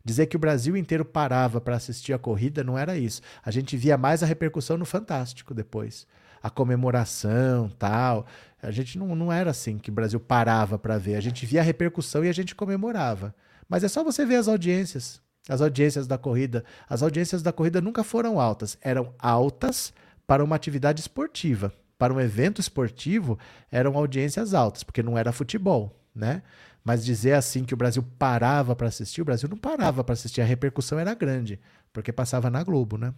[0.05, 3.23] Dizer que o Brasil inteiro parava para assistir a corrida não era isso.
[3.43, 6.07] A gente via mais a repercussão no Fantástico depois.
[6.43, 8.27] A comemoração, tal.
[8.63, 11.15] A gente não, não era assim que o Brasil parava para ver.
[11.15, 13.35] A gente via a repercussão e a gente comemorava.
[13.71, 15.23] Mas é só você ver as audiências.
[15.49, 16.65] As audiências da corrida.
[16.89, 18.77] As audiências da corrida nunca foram altas.
[18.83, 19.93] Eram altas
[20.27, 21.73] para uma atividade esportiva.
[21.97, 23.39] Para um evento esportivo,
[23.71, 26.43] eram audiências altas, porque não era futebol, né?
[26.83, 30.41] Mas dizer assim que o Brasil parava para assistir, o Brasil não parava para assistir,
[30.41, 31.61] a repercussão era grande,
[31.93, 33.15] porque passava na Globo, né?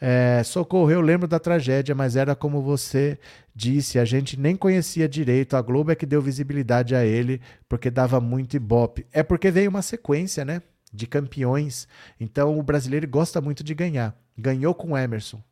[0.00, 3.18] É, socorro, eu lembro da tragédia, mas era como você
[3.54, 5.56] disse, a gente nem conhecia direito.
[5.56, 9.06] A Globo é que deu visibilidade a ele, porque dava muito ibope.
[9.12, 10.62] É porque veio uma sequência, né?
[10.92, 11.86] De campeões.
[12.18, 14.16] Então o brasileiro gosta muito de ganhar.
[14.36, 15.42] Ganhou com Emerson,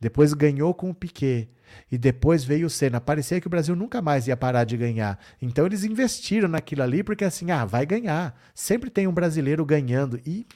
[0.00, 1.48] depois ganhou com o Piquet.
[1.90, 3.00] E depois veio o Senna.
[3.00, 5.18] Parecia que o Brasil nunca mais ia parar de ganhar.
[5.40, 8.38] Então eles investiram naquilo ali, porque assim, ah, vai ganhar.
[8.54, 10.20] Sempre tem um brasileiro ganhando.
[10.24, 10.46] E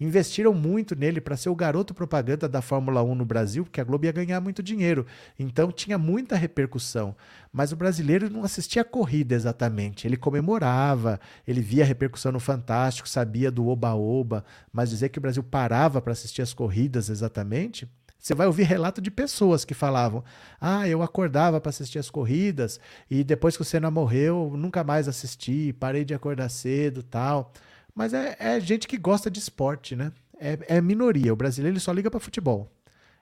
[0.00, 3.84] Investiram muito nele para ser o garoto propaganda da Fórmula 1 no Brasil, porque a
[3.84, 5.04] Globo ia ganhar muito dinheiro.
[5.38, 7.14] Então tinha muita repercussão.
[7.52, 10.06] Mas o brasileiro não assistia a corrida exatamente.
[10.06, 15.22] Ele comemorava, ele via a repercussão no Fantástico, sabia do oba-oba, mas dizer que o
[15.22, 17.86] Brasil parava para assistir as corridas exatamente,
[18.20, 20.22] você vai ouvir relato de pessoas que falavam:
[20.60, 22.78] Ah, eu acordava para assistir as corridas
[23.10, 27.50] e depois que o Senna morreu, nunca mais assisti, parei de acordar cedo tal.
[27.94, 30.12] Mas é, é gente que gosta de esporte, né?
[30.38, 31.32] É, é minoria.
[31.32, 32.72] O brasileiro ele só liga para futebol.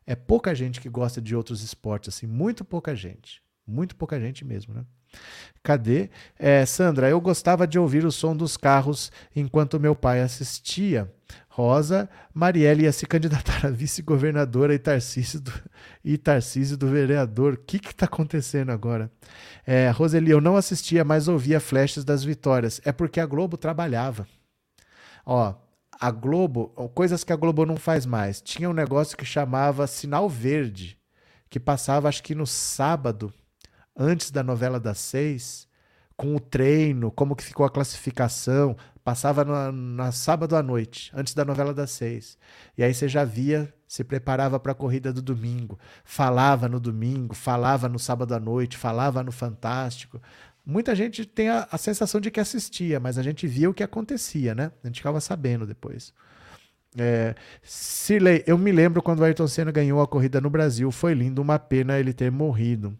[0.06, 3.42] É pouca gente que gosta de outros esportes, assim, muito pouca gente.
[3.66, 4.84] Muito pouca gente mesmo, né?
[5.62, 6.08] Cadê?
[6.38, 11.12] É, Sandra, eu gostava de ouvir o som dos carros enquanto meu pai assistia.
[11.48, 15.52] Rosa, Marielle ia se candidatar a vice-governadora e Tarcísio do,
[16.04, 17.54] e Tarcísio do vereador.
[17.54, 19.10] O que está acontecendo agora?
[19.66, 22.80] É, Roseli, eu não assistia, mas ouvia flashes das vitórias.
[22.84, 24.26] É porque a Globo trabalhava.
[25.30, 25.54] Ó,
[26.00, 28.40] a Globo, coisas que a Globo não faz mais.
[28.40, 30.98] Tinha um negócio que chamava Sinal Verde,
[31.50, 33.30] que passava acho que no sábado,
[33.94, 35.68] antes da novela das seis,
[36.16, 38.74] com o treino, como que ficou a classificação,
[39.08, 42.36] Passava na, na, sábado à noite, antes da novela das seis.
[42.76, 47.34] E aí você já via, se preparava para a corrida do domingo, falava no domingo,
[47.34, 50.20] falava no sábado à noite, falava no Fantástico.
[50.70, 53.82] Muita gente tem a, a sensação de que assistia, mas a gente via o que
[53.82, 54.70] acontecia, né?
[54.84, 56.12] A gente ficava sabendo depois.
[56.94, 60.90] É, Cirley, eu me lembro quando o Ayrton Senna ganhou a corrida no Brasil.
[60.90, 62.94] Foi lindo, uma pena ele ter morrido.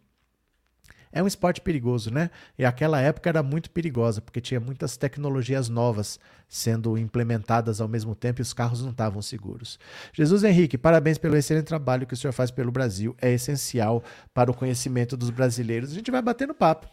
[1.13, 2.31] É um esporte perigoso, né?
[2.59, 8.15] E aquela época era muito perigosa, porque tinha muitas tecnologias novas sendo implementadas ao mesmo
[8.15, 9.79] tempo e os carros não estavam seguros.
[10.15, 13.15] Jesus Henrique, parabéns pelo excelente trabalho que o senhor faz pelo Brasil.
[13.21, 14.03] É essencial
[14.33, 15.93] para o conhecimento dos brasileiros.
[15.93, 16.89] A gente vai batendo papo,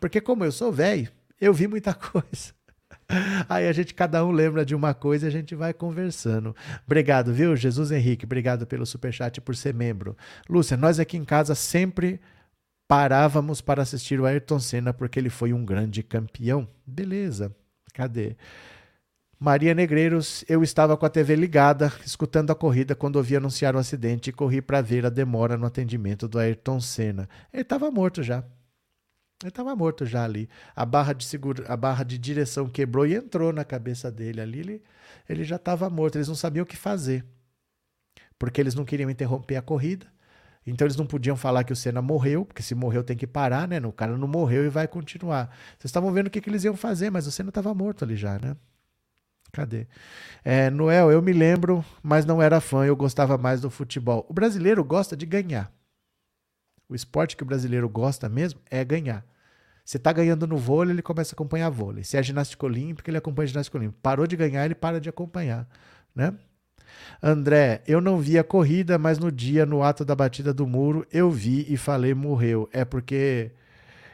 [0.00, 1.08] porque como eu sou velho,
[1.40, 2.52] eu vi muita coisa.
[3.48, 6.54] Aí a gente, cada um lembra de uma coisa e a gente vai conversando.
[6.86, 8.24] Obrigado, viu, Jesus Henrique?
[8.24, 10.16] Obrigado pelo superchat e por ser membro.
[10.48, 12.20] Lúcia, nós aqui em casa sempre
[12.88, 16.68] parávamos para assistir o Ayrton Senna porque ele foi um grande campeão.
[16.86, 17.54] Beleza,
[17.92, 18.36] cadê?
[19.38, 23.78] Maria Negreiros, eu estava com a TV ligada, escutando a corrida quando ouvi anunciar o
[23.78, 27.28] acidente e corri para ver a demora no atendimento do Ayrton Senna.
[27.52, 28.44] Ele estava morto já.
[29.42, 30.48] Ele estava morto já ali.
[30.76, 31.26] A barra de
[31.66, 34.60] a barra de direção quebrou e entrou na cabeça dele ali.
[34.60, 34.82] Ele,
[35.28, 36.16] ele já estava morto.
[36.16, 37.24] Eles não sabiam o que fazer,
[38.38, 40.06] porque eles não queriam interromper a corrida.
[40.66, 43.66] Então eles não podiam falar que o Senna morreu, porque se morreu tem que parar,
[43.66, 43.80] né?
[43.80, 45.46] O cara não morreu e vai continuar.
[45.78, 48.16] Vocês estavam vendo o que, que eles iam fazer, mas o Senna estava morto ali
[48.16, 48.54] já, né?
[49.52, 49.86] Cadê?
[50.44, 54.26] É, Noel, eu me lembro, mas não era fã, eu gostava mais do futebol.
[54.28, 55.72] O brasileiro gosta de ganhar.
[56.90, 59.24] O esporte que o brasileiro gosta mesmo é ganhar.
[59.84, 62.04] Você está ganhando no vôlei, ele começa a acompanhar vôlei.
[62.04, 63.98] Se é ginástica olímpica, ele acompanha ginástica olímpica.
[64.02, 65.68] Parou de ganhar, ele para de acompanhar,
[66.14, 66.34] né?
[67.22, 71.06] André, eu não vi a corrida, mas no dia, no ato da batida do muro,
[71.12, 72.68] eu vi e falei morreu.
[72.72, 73.52] É porque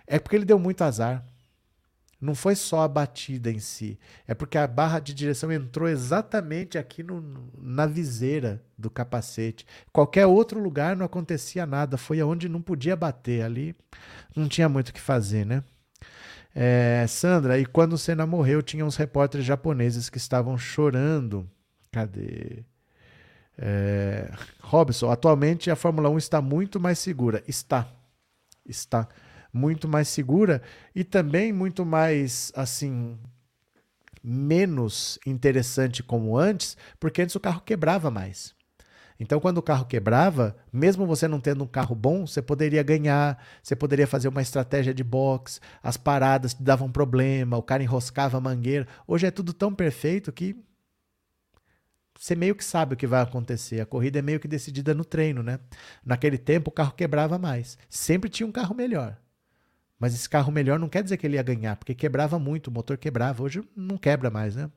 [0.07, 1.25] é porque ele deu muito azar.
[2.21, 6.79] Não foi só a batida em si, é porque a barra de direção entrou exatamente
[6.79, 9.67] aqui no, na viseira do capacete.
[9.93, 13.77] Qualquer outro lugar não acontecia nada, foi aonde não podia bater ali,
[14.35, 15.63] não tinha muito o que fazer, né?
[16.55, 21.47] É, Sandra, e quando Senna morreu, tinha uns repórteres japoneses que estavam chorando
[21.97, 22.63] Cadê?
[23.57, 27.43] É, Robson, atualmente a Fórmula 1 está muito mais segura.
[27.49, 27.89] Está.
[28.67, 29.09] Está
[29.57, 30.63] muito mais segura
[30.95, 33.19] e também muito mais, assim,
[34.23, 38.55] menos interessante como antes, porque antes o carro quebrava mais.
[39.19, 43.43] Então, quando o carro quebrava, mesmo você não tendo um carro bom, você poderia ganhar,
[43.63, 48.37] você poderia fazer uma estratégia de box, as paradas te davam problema, o cara enroscava
[48.37, 48.87] a mangueira.
[49.07, 50.55] Hoje é tudo tão perfeito que
[52.19, 53.81] você meio que sabe o que vai acontecer.
[53.81, 55.61] A corrida é meio que decidida no treino, né?
[56.05, 57.79] Naquele tempo o carro quebrava mais.
[57.89, 59.17] Sempre tinha um carro melhor.
[59.99, 62.71] Mas esse carro melhor não quer dizer que ele ia ganhar, porque quebrava muito, o
[62.71, 63.43] motor quebrava.
[63.43, 64.71] Hoje não quebra mais, né?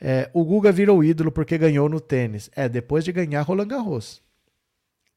[0.00, 2.50] É, o Guga virou ídolo porque ganhou no tênis.
[2.54, 4.22] É, depois de ganhar Roland Garros.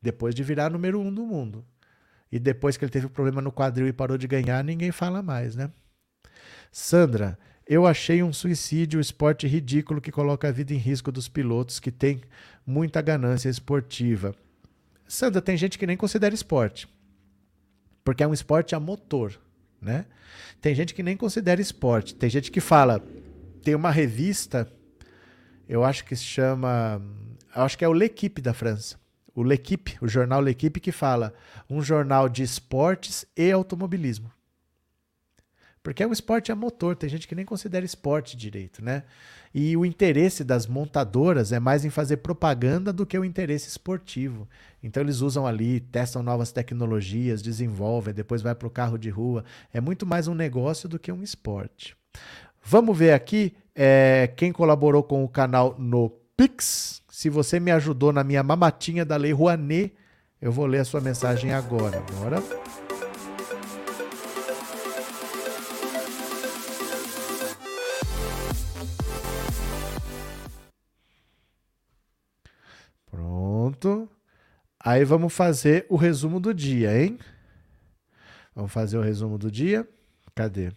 [0.02, 1.66] Depois de virar número um do mundo.
[2.32, 5.22] E depois que ele teve um problema no quadril e parou de ganhar, ninguém fala
[5.22, 5.72] mais, né?
[6.72, 7.38] Sandra,
[7.68, 11.80] eu achei um suicídio um esporte ridículo que coloca a vida em risco dos pilotos
[11.80, 12.22] que têm
[12.66, 14.36] muita ganância esportiva.
[15.08, 16.88] Sandra, tem gente que nem considera esporte,
[18.10, 19.40] porque é um esporte a motor,
[19.80, 20.08] né?
[20.60, 22.16] Tem gente que nem considera esporte.
[22.16, 23.06] Tem gente que fala,
[23.64, 24.68] tem uma revista,
[25.68, 27.00] eu acho que se chama,
[27.54, 29.00] acho que é o L'Equipe da França.
[29.36, 31.36] O L'Equipe, o jornal L'Equipe que fala
[31.70, 34.32] um jornal de esportes e automobilismo.
[35.84, 39.04] Porque o esporte é motor, tem gente que nem considera esporte direito, né?
[39.54, 44.48] E o interesse das montadoras é mais em fazer propaganda do que o interesse esportivo.
[44.82, 49.44] Então eles usam ali, testam novas tecnologias, desenvolvem, depois vai para o carro de rua.
[49.74, 51.96] É muito mais um negócio do que um esporte.
[52.64, 57.02] Vamos ver aqui é, quem colaborou com o canal no Pix.
[57.10, 59.94] Se você me ajudou na minha mamatinha da Lei Rouanet,
[60.42, 62.02] eu vou ler a sua mensagem agora.
[62.02, 62.42] Bora?
[73.12, 74.10] Pronto.
[74.80, 77.20] Aí vamos fazer o resumo do dia, hein?
[78.56, 79.88] Vamos fazer o resumo do dia.
[80.34, 80.72] Cadê?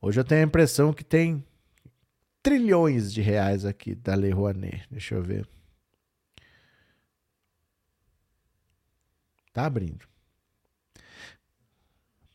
[0.00, 1.44] Hoje eu tenho a impressão que tem
[2.42, 4.86] trilhões de reais aqui da Lei Rouanet.
[4.90, 5.48] Deixa eu ver.
[9.52, 10.06] Tá abrindo.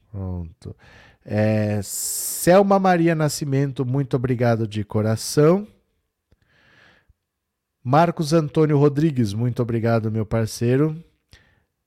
[0.09, 0.75] Pronto.
[1.23, 5.67] É, Selma Maria Nascimento, muito obrigado de coração.
[7.91, 11.03] Marcos Antônio Rodrigues, muito obrigado, meu parceiro.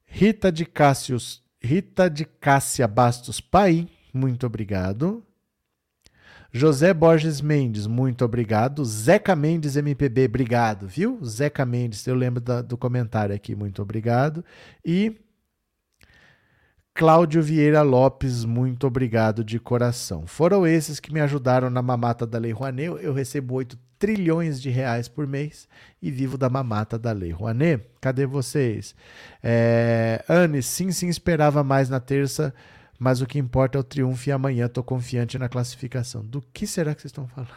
[0.04, 5.24] Rita de Cássius, Rita de Cássia Bastos Paim, muito obrigado.
[6.50, 8.84] José Borges Mendes, muito obrigado.
[8.84, 11.24] Zeca Mendes MPB, obrigado, viu?
[11.24, 14.44] Zeca Mendes, eu lembro da, do comentário aqui, muito obrigado.
[14.84, 15.20] E
[17.02, 20.24] Cláudio Vieira Lopes, muito obrigado de coração.
[20.24, 23.02] Foram esses que me ajudaram na mamata da Lei Rouanet.
[23.02, 25.68] Eu recebo 8 trilhões de reais por mês
[26.00, 27.84] e vivo da mamata da Lei Rouanet.
[28.00, 28.94] Cadê vocês?
[29.42, 32.54] É, Anne, sim, sim, esperava mais na terça,
[33.00, 36.24] mas o que importa é o triunfo e amanhã estou confiante na classificação.
[36.24, 37.50] Do que será que vocês estão falando?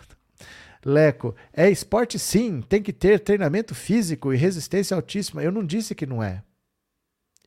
[0.83, 5.43] Leco, é esporte sim, tem que ter treinamento físico e resistência altíssima.
[5.43, 6.41] Eu não disse que não é.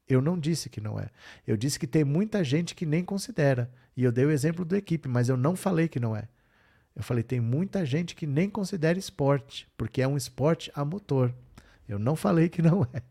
[0.08, 1.08] Eu não disse que não é.
[1.46, 3.70] Eu disse que tem muita gente que nem considera.
[3.96, 6.28] E eu dei o exemplo do equipe, mas eu não falei que não é.
[6.96, 11.32] Eu falei, tem muita gente que nem considera esporte, porque é um esporte a motor.
[11.88, 13.02] Eu não falei que não é.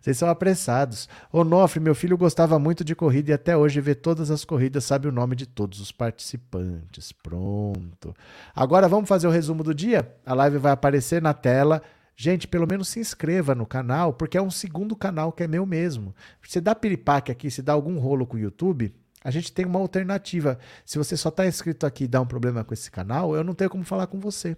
[0.00, 1.08] Vocês são apressados.
[1.32, 5.06] Onofre, meu filho gostava muito de corrida e até hoje vê todas as corridas, sabe
[5.06, 7.12] o nome de todos os participantes.
[7.12, 8.14] Pronto.
[8.54, 10.14] Agora vamos fazer o resumo do dia?
[10.24, 11.82] A live vai aparecer na tela.
[12.22, 15.64] Gente, pelo menos se inscreva no canal, porque é um segundo canal que é meu
[15.64, 16.14] mesmo.
[16.46, 18.94] Se dá piripaque aqui, se dá algum rolo com o YouTube,
[19.24, 20.58] a gente tem uma alternativa.
[20.84, 23.54] Se você só está inscrito aqui e dá um problema com esse canal, eu não
[23.54, 24.54] tenho como falar com você.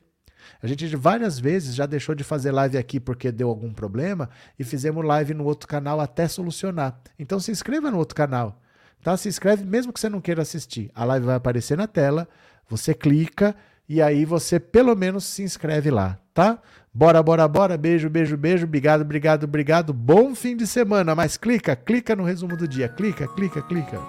[0.61, 4.65] A gente várias vezes já deixou de fazer live aqui porque deu algum problema e
[4.65, 7.01] fizemos live no outro canal até solucionar.
[7.17, 8.61] Então se inscreva no outro canal.
[9.05, 9.17] Tá?
[9.17, 10.91] Se inscreve mesmo que você não queira assistir.
[10.97, 12.29] A live vai aparecer na tela,
[12.69, 13.55] você clica
[13.93, 16.59] e aí você pelo menos se inscreve lá, tá?
[16.95, 17.77] Bora, bora, bora.
[17.77, 18.65] Beijo, beijo, beijo.
[18.65, 19.93] Obrigado, obrigado, obrigado.
[19.93, 21.15] Bom fim de semana.
[21.15, 22.89] Mas clica, clica no resumo do dia.
[22.89, 24.01] Clica, clica, clica.